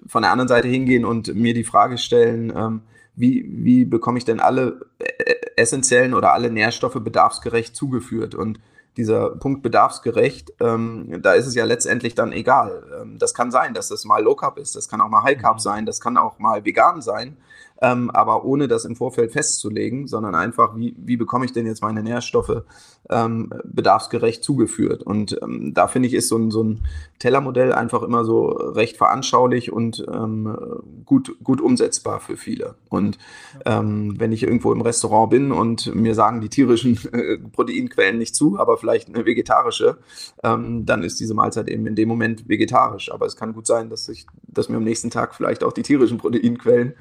[0.06, 2.82] von der anderen Seite hingehen und mir die Frage stellen, ähm,
[3.16, 8.34] wie, wie bekomme ich denn alle äh, essentiellen oder alle Nährstoffe bedarfsgerecht zugeführt?
[8.34, 8.60] Und
[8.98, 12.84] dieser Punkt bedarfsgerecht, ähm, da ist es ja letztendlich dann egal.
[13.00, 15.38] Ähm, das kann sein, dass das mal Low Carb ist, das kann auch mal High
[15.38, 15.60] Carb mhm.
[15.60, 17.36] sein, das kann auch mal vegan sein
[17.80, 21.82] ähm, aber ohne das im Vorfeld festzulegen, sondern einfach, wie, wie bekomme ich denn jetzt
[21.82, 22.62] meine Nährstoffe
[23.08, 25.02] ähm, bedarfsgerecht zugeführt?
[25.02, 26.80] Und ähm, da finde ich, ist so ein, so ein
[27.18, 30.56] Tellermodell einfach immer so recht veranschaulich und ähm,
[31.04, 32.74] gut, gut umsetzbar für viele.
[32.88, 33.18] Und
[33.64, 38.34] ähm, wenn ich irgendwo im Restaurant bin und mir sagen die tierischen äh, Proteinquellen nicht
[38.34, 39.98] zu, aber vielleicht eine vegetarische,
[40.42, 43.12] ähm, dann ist diese Mahlzeit eben in dem Moment vegetarisch.
[43.12, 45.82] Aber es kann gut sein, dass ich, dass mir am nächsten Tag vielleicht auch die
[45.82, 46.94] tierischen Proteinquellen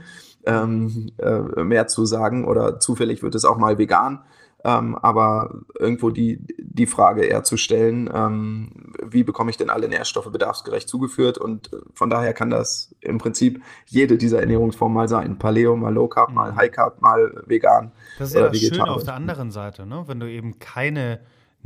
[0.48, 4.24] ähm, äh, mehr zu sagen oder zufällig wird es auch mal vegan.
[4.64, 9.88] Ähm, aber irgendwo die, die Frage eher zu stellen, ähm, wie bekomme ich denn alle
[9.88, 11.38] Nährstoffe bedarfsgerecht zugeführt?
[11.38, 15.38] Und äh, von daher kann das im Prinzip jede dieser Ernährungsformen mal sein.
[15.38, 16.58] Paleo, mal Low Carb, mal mhm.
[16.58, 17.92] High Carb, mal vegan.
[18.18, 20.04] Das ist ja schön auf der anderen Seite, ne?
[20.08, 21.20] wenn du eben keine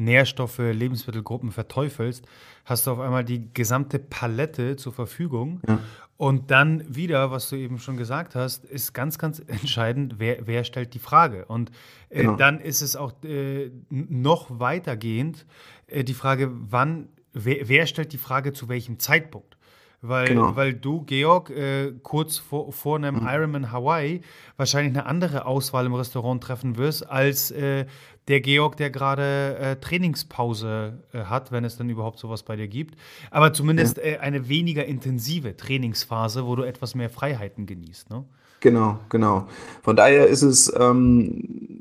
[0.04, 2.26] Nährstoffe, Lebensmittelgruppen verteufelst,
[2.66, 5.62] hast du auf einmal die gesamte Palette zur Verfügung.
[5.68, 5.80] Ja.
[6.22, 10.64] Und dann wieder, was du eben schon gesagt hast, ist ganz, ganz entscheidend, wer, wer
[10.64, 11.46] stellt die Frage.
[11.46, 11.72] Und
[12.10, 12.36] äh, genau.
[12.36, 15.48] dann ist es auch äh, noch weitergehend
[15.88, 19.58] äh, die Frage, wann, wer, wer, stellt die Frage zu welchem Zeitpunkt?
[20.04, 20.56] Weil, genau.
[20.56, 23.28] weil du, Georg, äh, kurz vor, vor einem mhm.
[23.28, 24.22] Ironman Hawaii
[24.58, 27.86] wahrscheinlich eine andere Auswahl im Restaurant treffen wirst, als äh,
[28.28, 32.68] der Georg, der gerade äh, Trainingspause äh, hat, wenn es dann überhaupt sowas bei dir
[32.68, 32.96] gibt.
[33.32, 34.04] Aber zumindest ja.
[34.04, 38.10] äh, eine weniger intensive Trainingsphase, wo du etwas mehr Freiheiten genießt.
[38.10, 38.26] Ne?
[38.60, 39.48] Genau, genau.
[39.82, 41.80] Von daher ist es, ähm,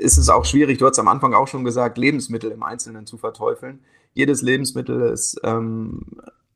[0.00, 3.18] ist es auch schwierig, du hast am Anfang auch schon gesagt, Lebensmittel im Einzelnen zu
[3.18, 3.80] verteufeln.
[4.14, 6.02] Jedes Lebensmittel ist ähm,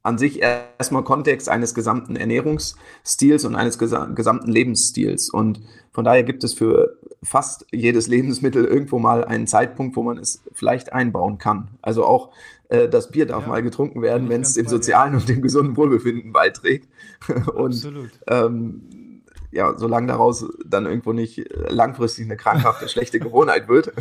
[0.04, 5.30] an sich erstmal Kontext eines gesamten Ernährungsstils und eines gesamten Lebensstils.
[5.30, 5.60] Und
[5.92, 6.93] von daher gibt es für
[7.24, 11.68] fast jedes Lebensmittel irgendwo mal einen Zeitpunkt, wo man es vielleicht einbauen kann.
[11.82, 12.30] Also auch
[12.68, 15.76] äh, das Bier darf ja, mal getrunken werden, wenn es dem sozialen und dem gesunden
[15.76, 16.88] Wohlbefinden beiträgt.
[17.54, 18.10] und Absolut.
[18.28, 23.92] Ähm, ja, solange daraus dann irgendwo nicht langfristig eine krankhafte, schlechte Gewohnheit wird,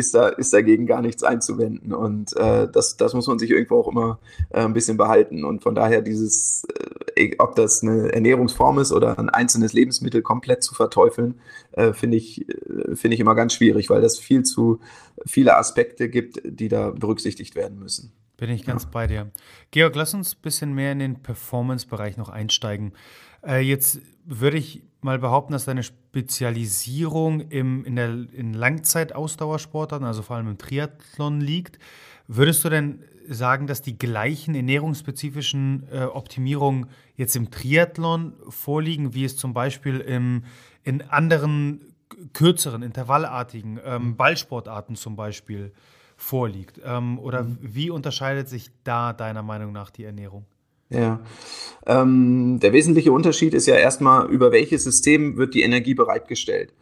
[0.00, 1.92] ist, da, ist dagegen gar nichts einzuwenden.
[1.92, 4.18] Und äh, das, das muss man sich irgendwo auch immer
[4.50, 5.44] äh, ein bisschen behalten.
[5.44, 6.66] Und von daher dieses,
[7.16, 11.40] äh, ob das eine Ernährungsform ist oder ein einzelnes Lebensmittel komplett zu verteufeln,
[11.72, 14.80] äh, finde ich, äh, finde ich immer ganz schwierig, weil das viel zu
[15.26, 18.12] viele Aspekte gibt, die da berücksichtigt werden müssen.
[18.36, 18.88] Bin ich ganz ja.
[18.90, 19.30] bei dir.
[19.70, 22.94] Georg, lass uns ein bisschen mehr in den Performance-Bereich noch einsteigen.
[23.46, 30.22] Äh, jetzt würde ich mal behaupten, dass deine Spezialisierung im, in, der, in Langzeitausdauersportarten, also
[30.22, 31.78] vor allem im Triathlon, liegt.
[32.26, 36.86] Würdest du denn sagen, dass die gleichen ernährungsspezifischen äh, Optimierungen
[37.16, 40.44] jetzt im Triathlon vorliegen, wie es zum Beispiel im,
[40.82, 41.94] in anderen
[42.32, 45.72] kürzeren, intervallartigen ähm, Ballsportarten zum Beispiel
[46.16, 46.80] vorliegt?
[46.84, 47.58] Ähm, oder mhm.
[47.60, 50.44] wie unterscheidet sich da deiner Meinung nach die Ernährung?
[50.90, 51.20] Ja.
[51.86, 56.72] Ähm, der wesentliche Unterschied ist ja erstmal, über welches System wird die Energie bereitgestellt.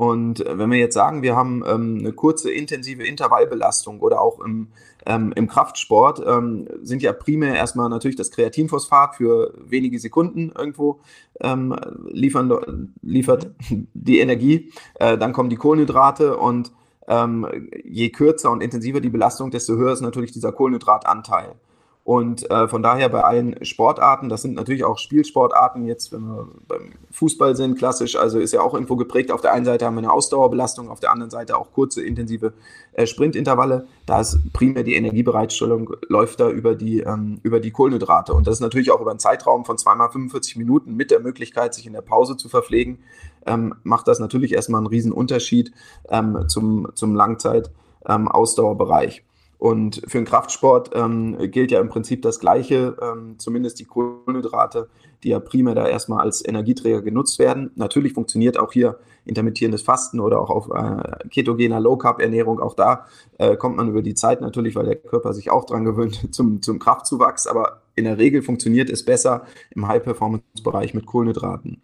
[0.00, 4.40] Und äh, wenn wir jetzt sagen, wir haben ähm, eine kurze, intensive Intervallbelastung oder auch
[4.40, 4.68] im,
[5.04, 11.00] ähm, im Kraftsport, ähm, sind ja primär erstmal natürlich das Kreatinphosphat für wenige Sekunden irgendwo
[11.42, 11.76] ähm,
[12.08, 13.50] liefern, liefert
[13.92, 14.72] die Energie.
[14.94, 16.72] Äh, dann kommen die Kohlenhydrate und
[17.06, 17.46] ähm,
[17.84, 21.56] je kürzer und intensiver die Belastung, desto höher ist natürlich dieser Kohlenhydratanteil.
[22.02, 26.48] Und äh, von daher bei allen Sportarten, das sind natürlich auch Spielsportarten, jetzt wenn wir
[26.66, 29.30] beim Fußball sind, klassisch, also ist ja auch irgendwo geprägt.
[29.30, 32.54] Auf der einen Seite haben wir eine Ausdauerbelastung, auf der anderen Seite auch kurze, intensive
[32.94, 33.86] äh, Sprintintervalle.
[34.06, 38.32] Da ist primär die Energiebereitstellung, läuft da über die, ähm, über die Kohlenhydrate.
[38.32, 41.74] Und das ist natürlich auch über einen Zeitraum von zweimal 45 Minuten mit der Möglichkeit,
[41.74, 43.00] sich in der Pause zu verpflegen,
[43.46, 45.72] ähm, macht das natürlich erstmal einen riesen Unterschied
[46.08, 49.22] ähm, zum, zum Langzeit-Ausdauerbereich.
[49.60, 54.88] Und für den Kraftsport ähm, gilt ja im Prinzip das Gleiche, ähm, zumindest die Kohlenhydrate,
[55.22, 57.70] die ja primär da erstmal als Energieträger genutzt werden.
[57.74, 62.58] Natürlich funktioniert auch hier intermittierendes Fasten oder auch auf äh, ketogener Low-Carb-Ernährung.
[62.58, 63.04] Auch da
[63.36, 66.62] äh, kommt man über die Zeit natürlich, weil der Körper sich auch dran gewöhnt zum,
[66.62, 67.46] zum Kraftzuwachs.
[67.46, 69.44] Aber in der Regel funktioniert es besser
[69.74, 71.82] im High-Performance-Bereich mit Kohlenhydraten.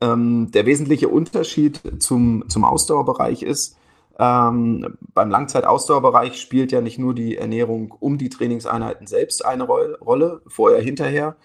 [0.00, 3.76] Ähm, der wesentliche Unterschied zum, zum Ausdauerbereich ist,
[4.18, 10.42] ähm, beim Langzeitausdauerbereich spielt ja nicht nur die Ernährung um die Trainingseinheiten selbst eine Rolle,
[10.46, 11.36] vorher, hinterher.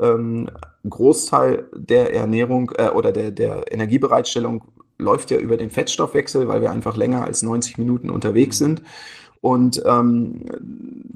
[0.00, 0.50] Ähm,
[0.82, 4.64] ein Großteil der Ernährung äh, oder der, der Energiebereitstellung
[4.98, 8.82] läuft ja über den Fettstoffwechsel, weil wir einfach länger als 90 Minuten unterwegs sind.
[9.40, 10.46] Und ähm,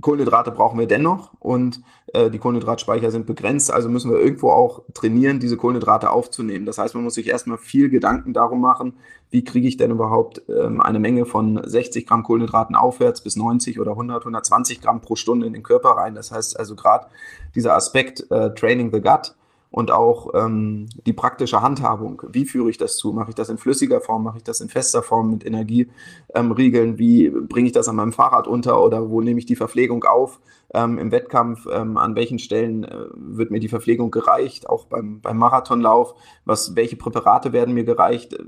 [0.03, 1.81] Kohlenhydrate brauchen wir dennoch und
[2.13, 6.67] äh, die Kohlenhydratspeicher sind begrenzt, also müssen wir irgendwo auch trainieren, diese Kohlenhydrate aufzunehmen.
[6.67, 8.95] Das heißt, man muss sich erstmal viel Gedanken darum machen,
[9.31, 13.79] wie kriege ich denn überhaupt ähm, eine Menge von 60 Gramm Kohlenhydraten aufwärts bis 90
[13.79, 16.15] oder 100, 120 Gramm pro Stunde in den Körper rein.
[16.15, 17.07] Das heißt also gerade
[17.55, 19.35] dieser Aspekt äh, Training the Gut
[19.71, 22.23] und auch ähm, die praktische Handhabung.
[22.31, 23.12] Wie führe ich das zu?
[23.12, 24.25] Mache ich das in flüssiger Form?
[24.25, 26.91] Mache ich das in fester Form mit Energieriegeln?
[26.91, 30.05] Ähm, Wie bringe ich das an meinem Fahrrad unter oder wo nehme ich die Verpflegung
[30.05, 30.41] auf?
[30.73, 34.69] Ähm, Im Wettkampf, ähm, an welchen Stellen äh, wird mir die Verpflegung gereicht?
[34.69, 36.14] Auch beim, beim Marathonlauf,
[36.45, 38.39] was, welche Präparate werden mir gereicht?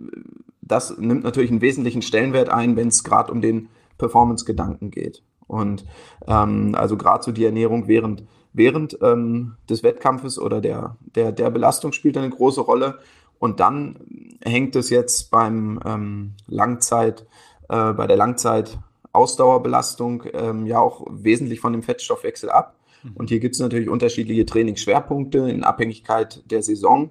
[0.62, 3.68] Das nimmt natürlich einen wesentlichen Stellenwert ein, wenn es gerade um den
[3.98, 5.22] Performance-Gedanken geht.
[5.46, 5.84] Und
[6.26, 11.50] ähm, also gerade so die Ernährung während während ähm, des Wettkampfes oder der, der, der
[11.50, 12.98] Belastung spielt eine große Rolle.
[13.38, 13.98] Und dann
[14.44, 17.26] hängt es jetzt beim ähm, Langzeit,
[17.68, 22.76] äh, bei der Langzeit-Ausdauerbelastung ähm, ja auch wesentlich von dem Fettstoffwechsel ab.
[23.02, 23.12] Mhm.
[23.14, 27.10] Und hier gibt es natürlich unterschiedliche Trainingsschwerpunkte in Abhängigkeit der Saison.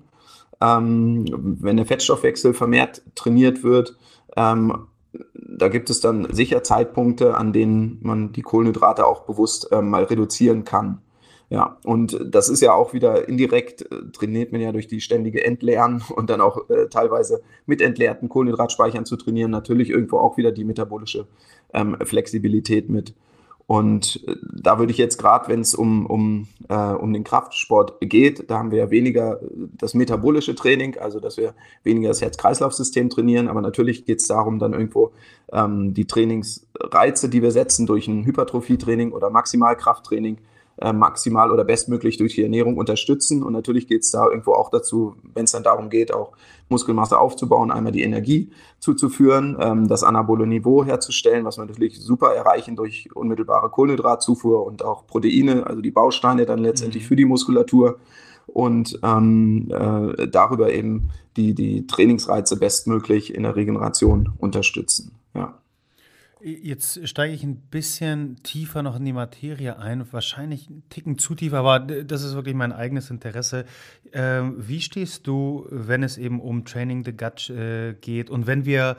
[0.61, 1.25] Ähm,
[1.61, 3.97] wenn der Fettstoffwechsel vermehrt trainiert wird,
[4.35, 4.87] ähm,
[5.33, 10.03] da gibt es dann sicher Zeitpunkte, an denen man die Kohlenhydrate auch bewusst äh, mal
[10.03, 11.01] reduzieren kann.
[11.49, 15.43] Ja, und das ist ja auch wieder indirekt, äh, trainiert man ja durch die ständige
[15.43, 20.51] Entleeren und dann auch äh, teilweise mit entleerten Kohlenhydratspeichern zu trainieren, natürlich irgendwo auch wieder
[20.51, 21.27] die metabolische
[21.73, 23.15] ähm, Flexibilität mit.
[23.65, 27.97] Und äh, da würde ich jetzt gerade, wenn es um, um, äh, um den Kraftsport
[28.01, 29.45] geht, da haben wir ja weniger äh,
[29.77, 34.59] das metabolische Training, also dass wir weniger das Herz-Kreislauf-System trainieren, aber natürlich geht es darum,
[34.59, 35.11] dann irgendwo
[35.51, 40.37] ähm, die Trainingsreize, die wir setzen durch ein Hypertrophie-Training oder Maximalkrafttraining,
[40.81, 43.43] äh, maximal oder bestmöglich durch die Ernährung unterstützen.
[43.43, 46.31] Und natürlich geht es da irgendwo auch dazu, wenn es dann darum geht, auch
[46.69, 52.33] Muskelmasse aufzubauen, einmal die Energie zuzuführen, ähm, das anabole Niveau herzustellen, was wir natürlich super
[52.33, 57.07] erreichen durch unmittelbare Kohlenhydratzufuhr und auch Proteine, also die Bausteine dann letztendlich mhm.
[57.07, 57.99] für die Muskulatur
[58.47, 65.11] und ähm, äh, darüber eben die, die Trainingsreize bestmöglich in der Regeneration unterstützen.
[65.33, 65.58] Ja.
[66.41, 71.35] Jetzt steige ich ein bisschen tiefer noch in die Materie ein, wahrscheinlich einen Ticken zu
[71.35, 73.65] tief, aber das ist wirklich mein eigenes Interesse.
[74.13, 78.63] Ähm, wie stehst du, wenn es eben um Training the Gut äh, geht und wenn
[78.63, 78.95] wir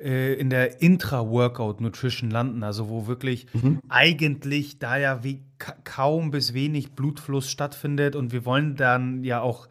[0.00, 3.80] äh, in der Intra-Workout-Nutrition landen, also wo wirklich mhm.
[3.88, 5.42] eigentlich da ja wie
[5.84, 9.68] kaum bis wenig Blutfluss stattfindet und wir wollen dann ja auch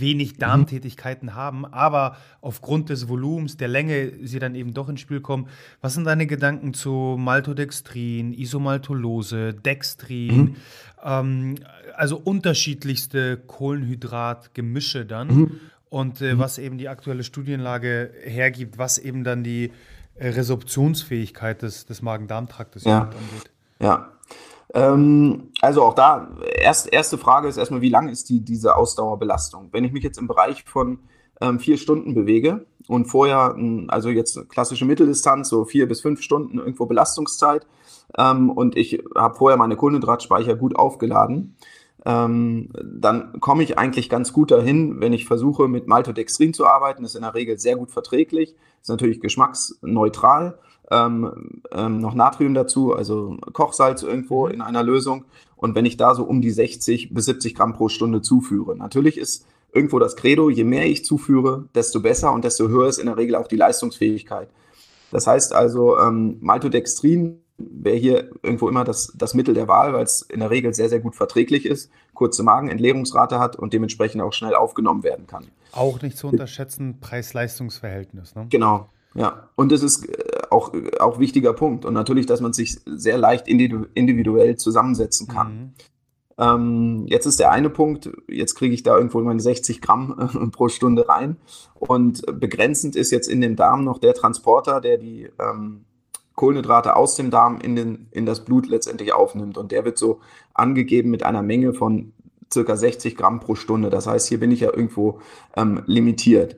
[0.00, 0.38] wenig mhm.
[0.38, 1.34] Darmtätigkeiten mhm.
[1.34, 5.48] haben, aber aufgrund des Volumens, der Länge, sie dann eben doch ins Spiel kommen.
[5.80, 10.56] Was sind deine Gedanken zu Maltodextrin, Isomaltolose, Dextrin, mhm.
[11.04, 11.54] ähm,
[11.96, 15.60] also unterschiedlichste Kohlenhydratgemische dann mhm.
[15.88, 16.38] und äh, mhm.
[16.38, 19.72] was eben die aktuelle Studienlage hergibt, was eben dann die
[20.16, 23.02] äh, Resorptionsfähigkeit des, des Magen-Darm-Traktes ja.
[23.02, 23.50] angeht.
[23.80, 24.12] Ja,
[24.74, 29.68] ähm, also auch da, erst, erste Frage ist erstmal, wie lang ist die, diese Ausdauerbelastung?
[29.72, 30.98] Wenn ich mich jetzt im Bereich von
[31.40, 33.56] ähm, vier Stunden bewege und vorher,
[33.88, 37.66] also jetzt klassische Mitteldistanz, so vier bis fünf Stunden irgendwo Belastungszeit
[38.16, 41.56] ähm, und ich habe vorher meine Kohlenhydratspeicher gut aufgeladen,
[42.04, 47.02] ähm, dann komme ich eigentlich ganz gut dahin, wenn ich versuche, mit Maltodextrin zu arbeiten.
[47.02, 50.58] Das ist in der Regel sehr gut verträglich, ist natürlich geschmacksneutral
[50.90, 54.54] ähm, ähm, noch Natrium dazu, also Kochsalz irgendwo mhm.
[54.54, 55.24] in einer Lösung.
[55.56, 59.18] Und wenn ich da so um die 60 bis 70 Gramm pro Stunde zuführe, natürlich
[59.18, 63.06] ist irgendwo das Credo, je mehr ich zuführe, desto besser und desto höher ist in
[63.06, 64.48] der Regel auch die Leistungsfähigkeit.
[65.10, 70.04] Das heißt also, ähm, Maltodextrin wäre hier irgendwo immer das, das Mittel der Wahl, weil
[70.04, 74.32] es in der Regel sehr, sehr gut verträglich ist, kurze Magenentleerungsrate hat und dementsprechend auch
[74.32, 75.48] schnell aufgenommen werden kann.
[75.72, 78.34] Auch nicht zu unterschätzen, Preis-Leistungs-Verhältnis.
[78.34, 78.46] Ne?
[78.48, 81.84] Genau, ja, und das ist äh, auch, auch wichtiger Punkt.
[81.84, 85.52] Und natürlich, dass man sich sehr leicht individuell zusammensetzen kann.
[85.52, 85.72] Mhm.
[86.38, 90.46] Ähm, jetzt ist der eine Punkt, jetzt kriege ich da irgendwo meine 60 Gramm äh,
[90.48, 91.36] pro Stunde rein.
[91.74, 95.84] Und begrenzend ist jetzt in dem Darm noch der Transporter, der die ähm,
[96.36, 99.58] Kohlenhydrate aus dem Darm in, den, in das Blut letztendlich aufnimmt.
[99.58, 100.20] Und der wird so
[100.54, 102.12] angegeben mit einer Menge von
[102.52, 103.90] circa 60 Gramm pro Stunde.
[103.90, 105.20] Das heißt, hier bin ich ja irgendwo
[105.56, 106.56] ähm, limitiert.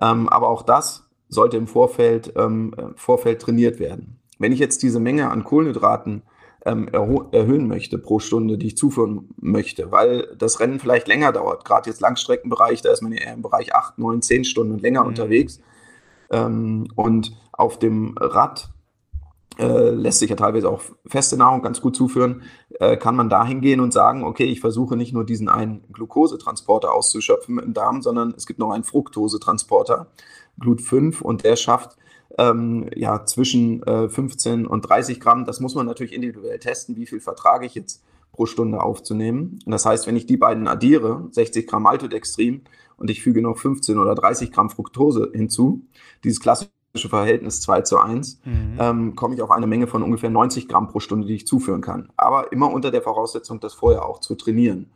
[0.00, 4.18] Ähm, aber auch das sollte im Vorfeld, ähm, Vorfeld trainiert werden.
[4.38, 6.22] Wenn ich jetzt diese Menge an Kohlenhydraten
[6.64, 11.64] ähm, erhöhen möchte pro Stunde, die ich zuführen möchte, weil das Rennen vielleicht länger dauert.
[11.64, 15.02] Gerade jetzt Langstreckenbereich, da ist man eher im Bereich 8, 9, 10 Stunden und länger
[15.02, 15.08] mhm.
[15.08, 15.60] unterwegs.
[16.30, 18.70] Ähm, und auf dem Rad
[19.58, 22.42] äh, lässt sich ja teilweise auch feste Nahrung ganz gut zuführen,
[22.80, 26.92] äh, kann man dahin gehen und sagen, okay, ich versuche nicht nur diesen einen Glukosetransporter
[26.92, 30.06] auszuschöpfen im Darm, sondern es gibt noch einen Fructosetransporter,
[30.60, 31.96] Glut5, und der schafft
[32.38, 35.44] ähm, ja, zwischen äh, 15 und 30 Gramm.
[35.44, 39.58] Das muss man natürlich individuell testen, wie viel vertrage ich jetzt pro Stunde aufzunehmen.
[39.64, 42.62] Und das heißt, wenn ich die beiden addiere, 60 Gramm Maltodextrin
[42.96, 45.82] und ich füge noch 15 oder 30 Gramm Fructose hinzu,
[46.24, 46.70] dieses klassische
[47.08, 48.76] Verhältnis 2 zu 1, mhm.
[48.78, 51.82] ähm, komme ich auf eine Menge von ungefähr 90 Gramm pro Stunde, die ich zuführen
[51.82, 52.10] kann.
[52.16, 54.86] Aber immer unter der Voraussetzung, das vorher auch zu trainieren.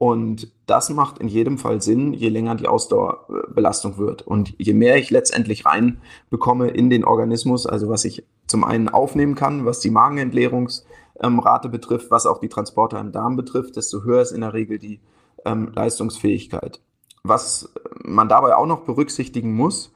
[0.00, 4.22] Und das macht in jedem Fall Sinn, je länger die Ausdauerbelastung wird.
[4.22, 9.34] Und je mehr ich letztendlich reinbekomme in den Organismus, also was ich zum einen aufnehmen
[9.34, 14.32] kann, was die Magenentleerungsrate betrifft, was auch die Transporter im Darm betrifft, desto höher ist
[14.32, 15.00] in der Regel die
[15.44, 16.80] ähm, Leistungsfähigkeit.
[17.22, 17.70] Was
[18.02, 19.92] man dabei auch noch berücksichtigen muss,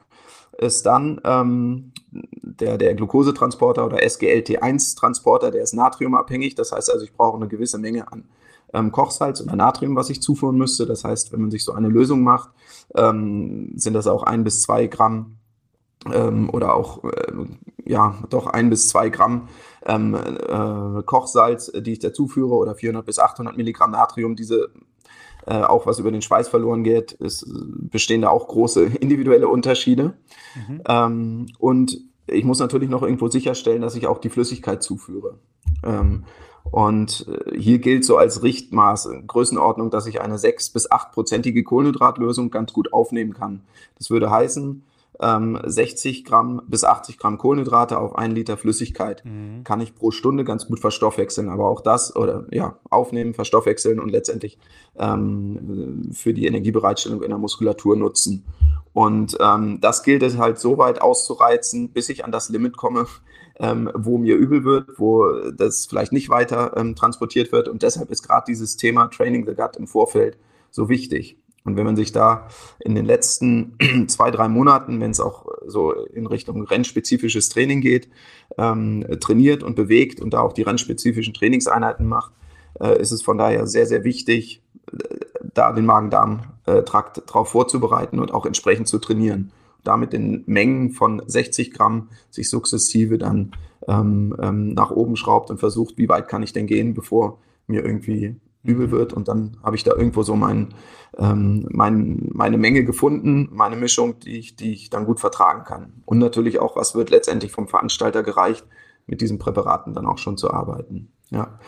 [0.59, 6.53] ist dann ähm, der, der Glukosetransporter oder SGLT1-Transporter, der ist natriumabhängig.
[6.53, 8.25] Das heißt also, ich brauche eine gewisse Menge an
[8.73, 10.85] ähm, Kochsalz oder Natrium, was ich zuführen müsste.
[10.85, 12.49] Das heißt, wenn man sich so eine Lösung macht,
[12.95, 15.37] ähm, sind das auch ein bis zwei Gramm
[16.13, 17.31] ähm, oder auch, äh,
[17.85, 19.47] ja, doch ein bis zwei Gramm
[19.85, 24.35] ähm, äh, Kochsalz, die ich dazu führe oder 400 bis 800 Milligramm Natrium.
[24.35, 24.69] Diese
[25.47, 30.13] äh, auch was über den Schweiß verloren geht, ist, bestehen da auch große individuelle Unterschiede.
[30.55, 30.81] Mhm.
[30.87, 35.37] Ähm, und ich muss natürlich noch irgendwo sicherstellen, dass ich auch die Flüssigkeit zuführe.
[35.83, 36.23] Ähm,
[36.71, 42.51] und äh, hier gilt so als Richtmaß, Größenordnung, dass ich eine 6- bis 8-prozentige Kohlenhydratlösung
[42.51, 43.61] ganz gut aufnehmen kann.
[43.97, 44.83] Das würde heißen,
[45.17, 49.63] 60 ähm, Gramm bis 80 Gramm Kohlenhydrate auf einen Liter Flüssigkeit mhm.
[49.63, 51.49] kann ich pro Stunde ganz gut verstoffwechseln.
[51.49, 54.57] Aber auch das oder ja, aufnehmen, verstoffwechseln und letztendlich
[54.97, 58.43] ähm, für die Energiebereitstellung in der Muskulatur nutzen.
[58.93, 63.07] Und ähm, das gilt es halt so weit auszureizen, bis ich an das Limit komme,
[63.59, 67.67] ähm, wo mir übel wird, wo das vielleicht nicht weiter ähm, transportiert wird.
[67.67, 70.37] Und deshalb ist gerade dieses Thema Training the Gut im Vorfeld
[70.71, 71.37] so wichtig.
[71.63, 72.47] Und wenn man sich da
[72.79, 73.77] in den letzten
[74.07, 78.09] zwei, drei Monaten, wenn es auch so in Richtung rennspezifisches Training geht,
[78.57, 82.33] ähm, trainiert und bewegt und da auch die rennspezifischen Trainingseinheiten macht,
[82.79, 84.61] äh, ist es von daher sehr, sehr wichtig,
[85.53, 89.51] da den Magen-Darm-Trakt darauf vorzubereiten und auch entsprechend zu trainieren
[89.87, 93.51] damit in Mengen von 60 Gramm sich sukzessive dann
[93.87, 97.83] ähm, ähm, nach oben schraubt und versucht, wie weit kann ich denn gehen, bevor mir
[97.83, 99.13] irgendwie übel wird.
[99.13, 100.73] Und dann habe ich da irgendwo so mein,
[101.17, 106.01] ähm, mein, meine Menge gefunden, meine Mischung, die ich, die ich dann gut vertragen kann.
[106.05, 108.65] Und natürlich auch, was wird letztendlich vom Veranstalter gereicht,
[109.07, 111.11] mit diesen Präparaten dann auch schon zu arbeiten.
[111.29, 111.59] Ja.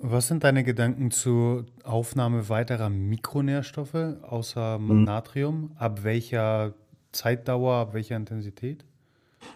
[0.00, 5.04] Was sind deine Gedanken zur Aufnahme weiterer Mikronährstoffe außer mhm.
[5.04, 5.72] Natrium?
[5.76, 6.74] Ab welcher
[7.12, 8.84] Zeitdauer, welcher Intensität?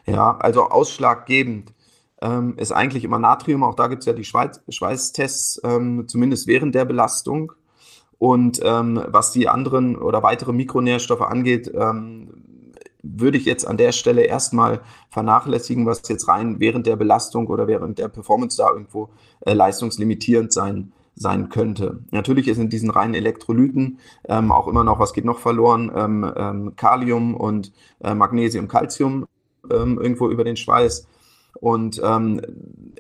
[0.07, 1.73] Ja, also ausschlaggebend
[2.21, 3.65] ähm, ist eigentlich immer Natrium.
[3.65, 7.53] Auch da gibt es ja die Schweiz Schweißtests, ähm, zumindest während der Belastung.
[8.19, 12.31] Und ähm, was die anderen oder weitere Mikronährstoffe angeht, ähm,
[13.03, 14.81] würde ich jetzt an der Stelle erstmal
[15.11, 20.53] vernachlässigen, was jetzt rein während der Belastung oder während der Performance da irgendwo äh, leistungslimitierend
[20.53, 22.01] sein sein könnte.
[22.11, 23.99] Natürlich ist in diesen reinen Elektrolyten
[24.29, 29.27] ähm, auch immer noch, was geht noch verloren, ähm, ähm, Kalium und äh, Magnesium, Calcium
[29.71, 31.07] ähm, irgendwo über den Schweiß.
[31.61, 32.41] Und ähm,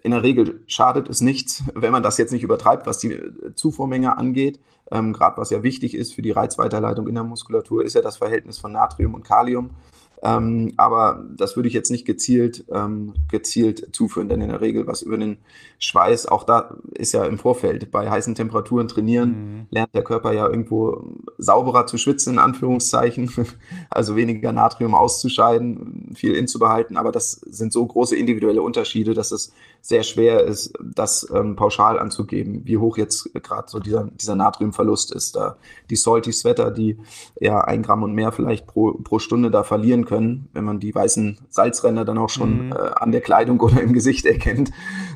[0.02, 3.18] in der Regel schadet es nichts, wenn man das jetzt nicht übertreibt, was die
[3.54, 4.60] Zufuhrmenge angeht.
[4.90, 8.18] Ähm, Gerade was ja wichtig ist für die Reizweiterleitung in der Muskulatur, ist ja das
[8.18, 9.70] Verhältnis von Natrium und Kalium.
[10.22, 14.86] Ähm, aber das würde ich jetzt nicht gezielt, ähm, gezielt zuführen, denn in der Regel
[14.86, 15.38] was über den
[15.80, 19.66] Schweiß, auch da ist ja im Vorfeld bei heißen Temperaturen trainieren, mhm.
[19.70, 21.04] lernt der Körper ja irgendwo
[21.38, 23.32] sauberer zu schwitzen, in Anführungszeichen,
[23.90, 29.52] also weniger Natrium auszuscheiden, viel inzubehalten, aber das sind so große individuelle Unterschiede, dass es
[29.80, 35.12] sehr schwer ist, das ähm, pauschal anzugeben, wie hoch jetzt gerade so dieser, dieser Natriumverlust
[35.12, 35.34] ist.
[35.34, 35.56] Da
[35.90, 36.96] die Salty Sweater, die
[37.40, 40.94] ja ein Gramm und mehr vielleicht pro, pro Stunde da verlieren können, wenn man die
[40.94, 42.72] weißen Salzränder dann auch schon mhm.
[42.72, 44.70] äh, an der Kleidung oder im Gesicht erkennt.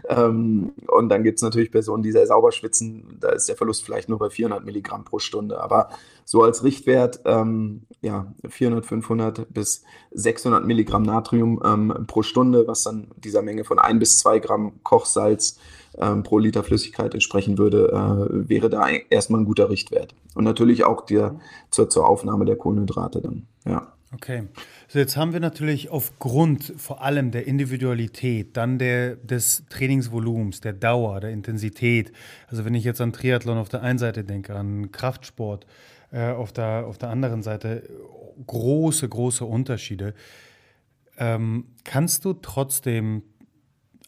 [0.09, 3.84] Ähm, und dann gibt es natürlich Personen, die sehr sauber schwitzen, da ist der Verlust
[3.84, 5.61] vielleicht nur bei 400 Milligramm pro Stunde.
[5.61, 5.90] Aber
[6.24, 9.82] so als Richtwert, ähm, ja, 400, 500 bis
[10.12, 14.80] 600 Milligramm Natrium ähm, pro Stunde, was dann dieser Menge von ein bis zwei Gramm
[14.82, 15.59] Kochsalz
[15.99, 20.14] ähm, pro Liter Flüssigkeit entsprechen würde, äh, wäre da erstmal ein guter Richtwert.
[20.34, 21.38] Und natürlich auch der,
[21.70, 23.92] zur, zur Aufnahme der Kohlenhydrate dann, ja.
[24.14, 24.44] Okay.
[24.89, 30.74] So, jetzt haben wir natürlich aufgrund vor allem der Individualität, dann der, des Trainingsvolumens, der
[30.74, 32.12] Dauer, der Intensität.
[32.47, 35.66] Also wenn ich jetzt an Triathlon auf der einen Seite denke, an Kraftsport,
[36.12, 37.82] äh, auf, der, auf der anderen Seite
[38.47, 40.14] große, große Unterschiede.
[41.18, 43.24] Ähm, kannst du trotzdem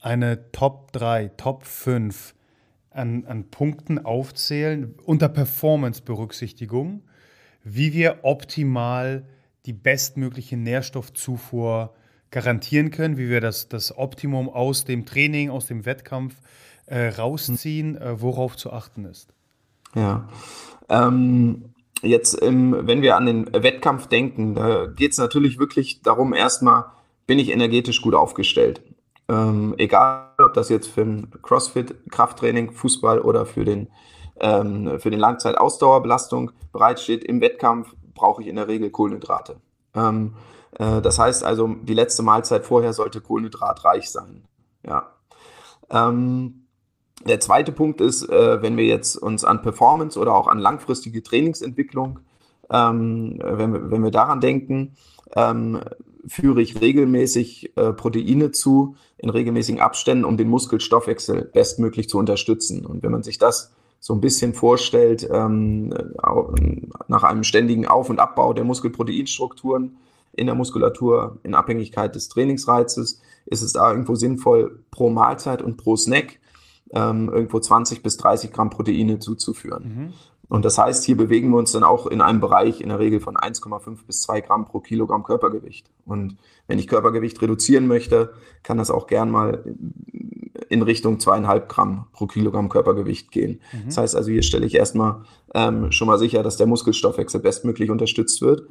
[0.01, 2.37] eine Top 3, Top 5
[2.91, 7.03] an, an Punkten aufzählen, unter Performance-Berücksichtigung,
[7.65, 9.25] wie wir optimal
[9.69, 11.93] die bestmögliche Nährstoffzufuhr
[12.31, 16.37] garantieren können, wie wir das, das Optimum aus dem Training, aus dem Wettkampf
[16.87, 19.29] äh, rausziehen, äh, worauf zu achten ist?
[19.95, 20.27] Ja,
[20.89, 26.33] ähm, jetzt, ähm, wenn wir an den Wettkampf denken, da geht es natürlich wirklich darum,
[26.33, 26.87] erstmal,
[27.27, 28.81] bin ich energetisch gut aufgestellt.
[29.29, 33.89] Ähm, egal, ob das jetzt für ein CrossFit, Krafttraining, Fußball oder für den,
[34.41, 39.57] ähm, für den Langzeit-Ausdauerbelastung bereitsteht, im Wettkampf brauche ich in der Regel Kohlenhydrate.
[39.95, 40.35] Ähm,
[40.79, 44.45] äh, das heißt also, die letzte Mahlzeit vorher sollte kohlenhydratreich sein.
[44.87, 45.11] Ja.
[45.91, 46.67] Ähm,
[47.27, 51.23] der zweite Punkt ist, äh, wenn wir jetzt uns an Performance oder auch an langfristige
[51.23, 52.21] Trainingsentwicklung,
[52.71, 54.97] ähm, wenn, wir, wenn wir daran denken,
[55.35, 55.81] ähm,
[56.27, 62.85] führe ich regelmäßig äh, Proteine zu in regelmäßigen Abständen, um den Muskelstoffwechsel bestmöglich zu unterstützen.
[62.85, 65.93] Und wenn man sich das so ein bisschen vorstellt, ähm,
[67.09, 69.97] nach einem ständigen Auf- und Abbau der Muskelproteinstrukturen
[70.33, 75.77] in der Muskulatur in Abhängigkeit des Trainingsreizes, ist es da irgendwo sinnvoll, pro Mahlzeit und
[75.77, 76.39] pro Snack
[76.93, 79.85] ähm, irgendwo 20 bis 30 Gramm Proteine zuzuführen.
[79.85, 80.13] Mhm.
[80.49, 83.21] Und das heißt, hier bewegen wir uns dann auch in einem Bereich in der Regel
[83.21, 85.91] von 1,5 bis 2 Gramm pro Kilogramm Körpergewicht.
[86.07, 88.33] Und wenn ich Körpergewicht reduzieren möchte,
[88.63, 89.63] kann das auch gern mal
[90.69, 93.61] in Richtung zweieinhalb Gramm pro Kilogramm Körpergewicht gehen.
[93.73, 93.87] Mhm.
[93.87, 95.23] Das heißt also, hier stelle ich erstmal
[95.55, 98.69] ähm, schon mal sicher, dass der Muskelstoffwechsel bestmöglich unterstützt wird.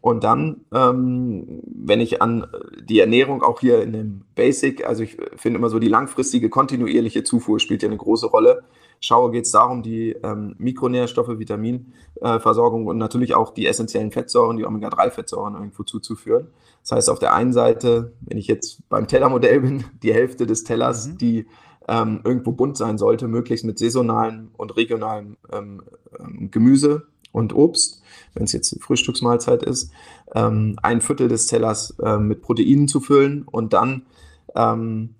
[0.00, 2.46] Und dann, ähm, wenn ich an
[2.82, 7.24] die Ernährung auch hier in dem Basic, also ich finde immer so die langfristige, kontinuierliche
[7.24, 8.62] Zufuhr spielt ja eine große Rolle.
[9.00, 14.56] Schaue, geht es darum, die ähm, Mikronährstoffe, Vitaminversorgung äh, und natürlich auch die essentiellen Fettsäuren,
[14.56, 16.48] die Omega-3-Fettsäuren irgendwo zuzuführen.
[16.88, 20.64] Das heißt, auf der einen Seite, wenn ich jetzt beim Tellermodell bin, die Hälfte des
[20.64, 21.18] Tellers, mhm.
[21.18, 21.46] die
[21.86, 25.82] ähm, irgendwo bunt sein sollte, möglichst mit saisonalem und regionalem ähm,
[26.18, 29.92] ähm Gemüse und Obst, wenn es jetzt Frühstücksmahlzeit ist,
[30.34, 34.06] ähm, ein Viertel des Tellers äh, mit Proteinen zu füllen und dann
[34.54, 35.14] ähm,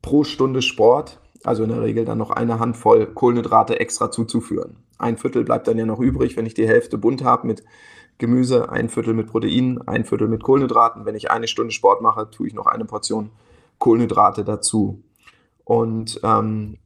[0.00, 4.76] pro Stunde Sport, also in der Regel dann noch eine Handvoll Kohlenhydrate extra zuzuführen.
[4.96, 7.62] Ein Viertel bleibt dann ja noch übrig, wenn ich die Hälfte bunt habe mit
[8.18, 11.04] Gemüse, ein Viertel mit Proteinen, ein Viertel mit Kohlenhydraten.
[11.04, 13.30] Wenn ich eine Stunde Sport mache, tue ich noch eine Portion
[13.78, 15.02] Kohlenhydrate dazu.
[15.64, 16.78] Und ähm,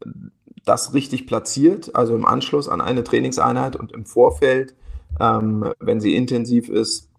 [0.65, 4.75] das richtig platziert, also im Anschluss an eine Trainingseinheit und im Vorfeld,
[5.19, 7.11] ähm, wenn sie intensiv ist,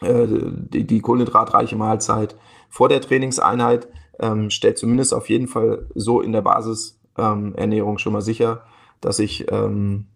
[0.00, 2.36] äh, die, die, kohlenhydratreiche Mahlzeit
[2.68, 3.88] vor der Trainingseinheit,
[4.20, 8.62] ähm, stellt zumindest auf jeden Fall so in der Basisernährung ähm, schon mal sicher,
[9.00, 10.06] dass ich ähm,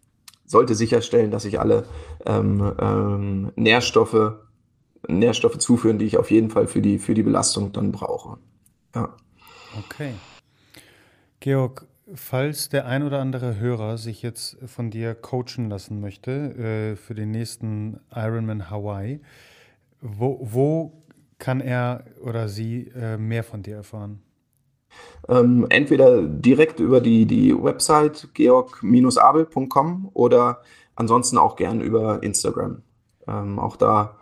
[0.52, 1.84] sollte sicherstellen, dass ich alle
[2.26, 4.34] ähm, ähm, Nährstoffe,
[5.08, 8.38] Nährstoffe zuführen, die ich auf jeden Fall für die, für die Belastung dann brauche.
[8.94, 9.16] Ja.
[9.78, 10.12] Okay.
[11.40, 16.30] Georg, falls der ein oder andere Hörer sich jetzt von dir coachen lassen möchte
[16.92, 19.20] äh, für den nächsten Ironman Hawaii,
[20.00, 21.02] wo, wo
[21.38, 24.22] kann er oder sie äh, mehr von dir erfahren?
[25.28, 30.62] Ähm, entweder direkt über die, die Website georg-abel.com oder
[30.96, 32.82] ansonsten auch gern über Instagram.
[33.28, 34.16] Ähm, auch da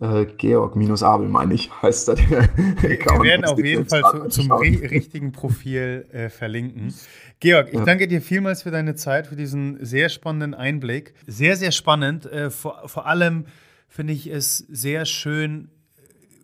[0.00, 3.22] äh, Georg-Abel, meine ich, heißt da der Account.
[3.22, 6.94] Wir werden auf jeden Fall zu, zum richtigen Profil äh, verlinken.
[7.40, 7.84] Georg, ich ja.
[7.84, 11.14] danke dir vielmals für deine Zeit, für diesen sehr spannenden Einblick.
[11.26, 12.26] Sehr, sehr spannend.
[12.26, 13.46] Äh, vor, vor allem
[13.88, 15.70] finde ich es sehr schön,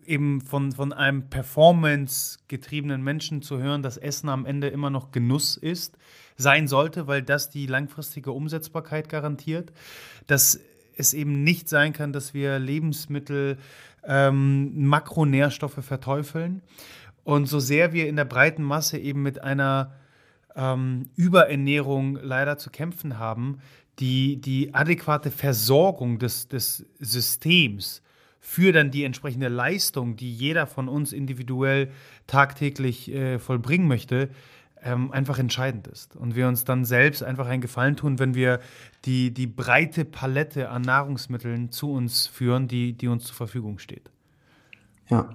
[0.07, 5.57] eben von, von einem performance-getriebenen Menschen zu hören, dass Essen am Ende immer noch Genuss
[5.57, 5.97] ist,
[6.37, 9.71] sein sollte, weil das die langfristige Umsetzbarkeit garantiert.
[10.27, 10.59] Dass
[10.95, 13.57] es eben nicht sein kann, dass wir Lebensmittel,
[14.05, 16.61] ähm, Makronährstoffe verteufeln.
[17.23, 19.93] Und so sehr wir in der breiten Masse eben mit einer
[20.55, 23.59] ähm, Überernährung leider zu kämpfen haben,
[23.99, 28.02] die, die adäquate Versorgung des, des Systems
[28.45, 31.89] für dann die entsprechende Leistung, die jeder von uns individuell
[32.27, 34.29] tagtäglich äh, vollbringen möchte,
[34.83, 36.17] ähm, einfach entscheidend ist.
[36.17, 38.59] Und wir uns dann selbst einfach einen Gefallen tun, wenn wir
[39.05, 44.11] die, die breite Palette an Nahrungsmitteln zu uns führen, die, die uns zur Verfügung steht.
[45.07, 45.29] Ja,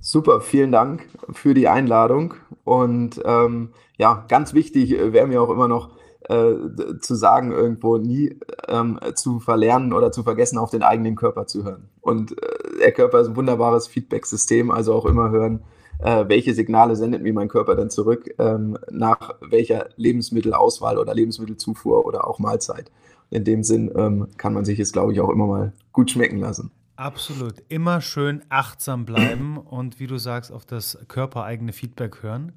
[0.00, 0.40] super.
[0.40, 2.34] Vielen Dank für die Einladung.
[2.62, 5.90] Und ähm, ja, ganz wichtig äh, wäre mir auch immer noch
[6.28, 11.46] äh, zu sagen, irgendwo nie ähm, zu verlernen oder zu vergessen, auf den eigenen Körper
[11.46, 11.88] zu hören.
[12.00, 15.62] Und äh, der Körper ist ein wunderbares Feedback-System, also auch immer hören,
[15.98, 22.04] äh, welche Signale sendet mir mein Körper dann zurück, ähm, nach welcher Lebensmittelauswahl oder Lebensmittelzufuhr
[22.04, 22.90] oder auch Mahlzeit.
[23.30, 26.38] In dem Sinn ähm, kann man sich es, glaube ich, auch immer mal gut schmecken
[26.38, 26.70] lassen.
[26.96, 27.54] Absolut.
[27.68, 32.52] Immer schön achtsam bleiben und wie du sagst, auf das körpereigene Feedback hören.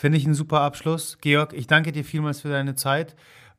[0.00, 1.18] Finde ich einen super Abschluss.
[1.20, 3.14] Georg, ich danke dir vielmals für deine Zeit.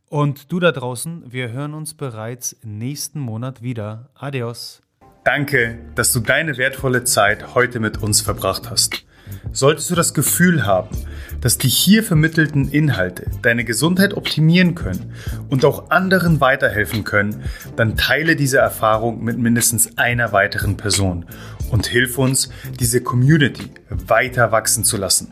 [0.10, 4.10] Und du da draußen, wir hören uns bereits nächsten Monat wieder.
[4.16, 4.82] Adios.
[5.24, 9.06] Danke, dass du deine wertvolle Zeit heute mit uns verbracht hast.
[9.52, 10.90] Solltest du das Gefühl haben,
[11.42, 15.14] dass die hier vermittelten Inhalte deine Gesundheit optimieren können
[15.50, 17.44] und auch anderen weiterhelfen können,
[17.76, 21.28] dann teile diese Erfahrung mit mindestens einer weiteren Person
[21.70, 25.32] und hilf uns, diese Community weiter wachsen zu lassen.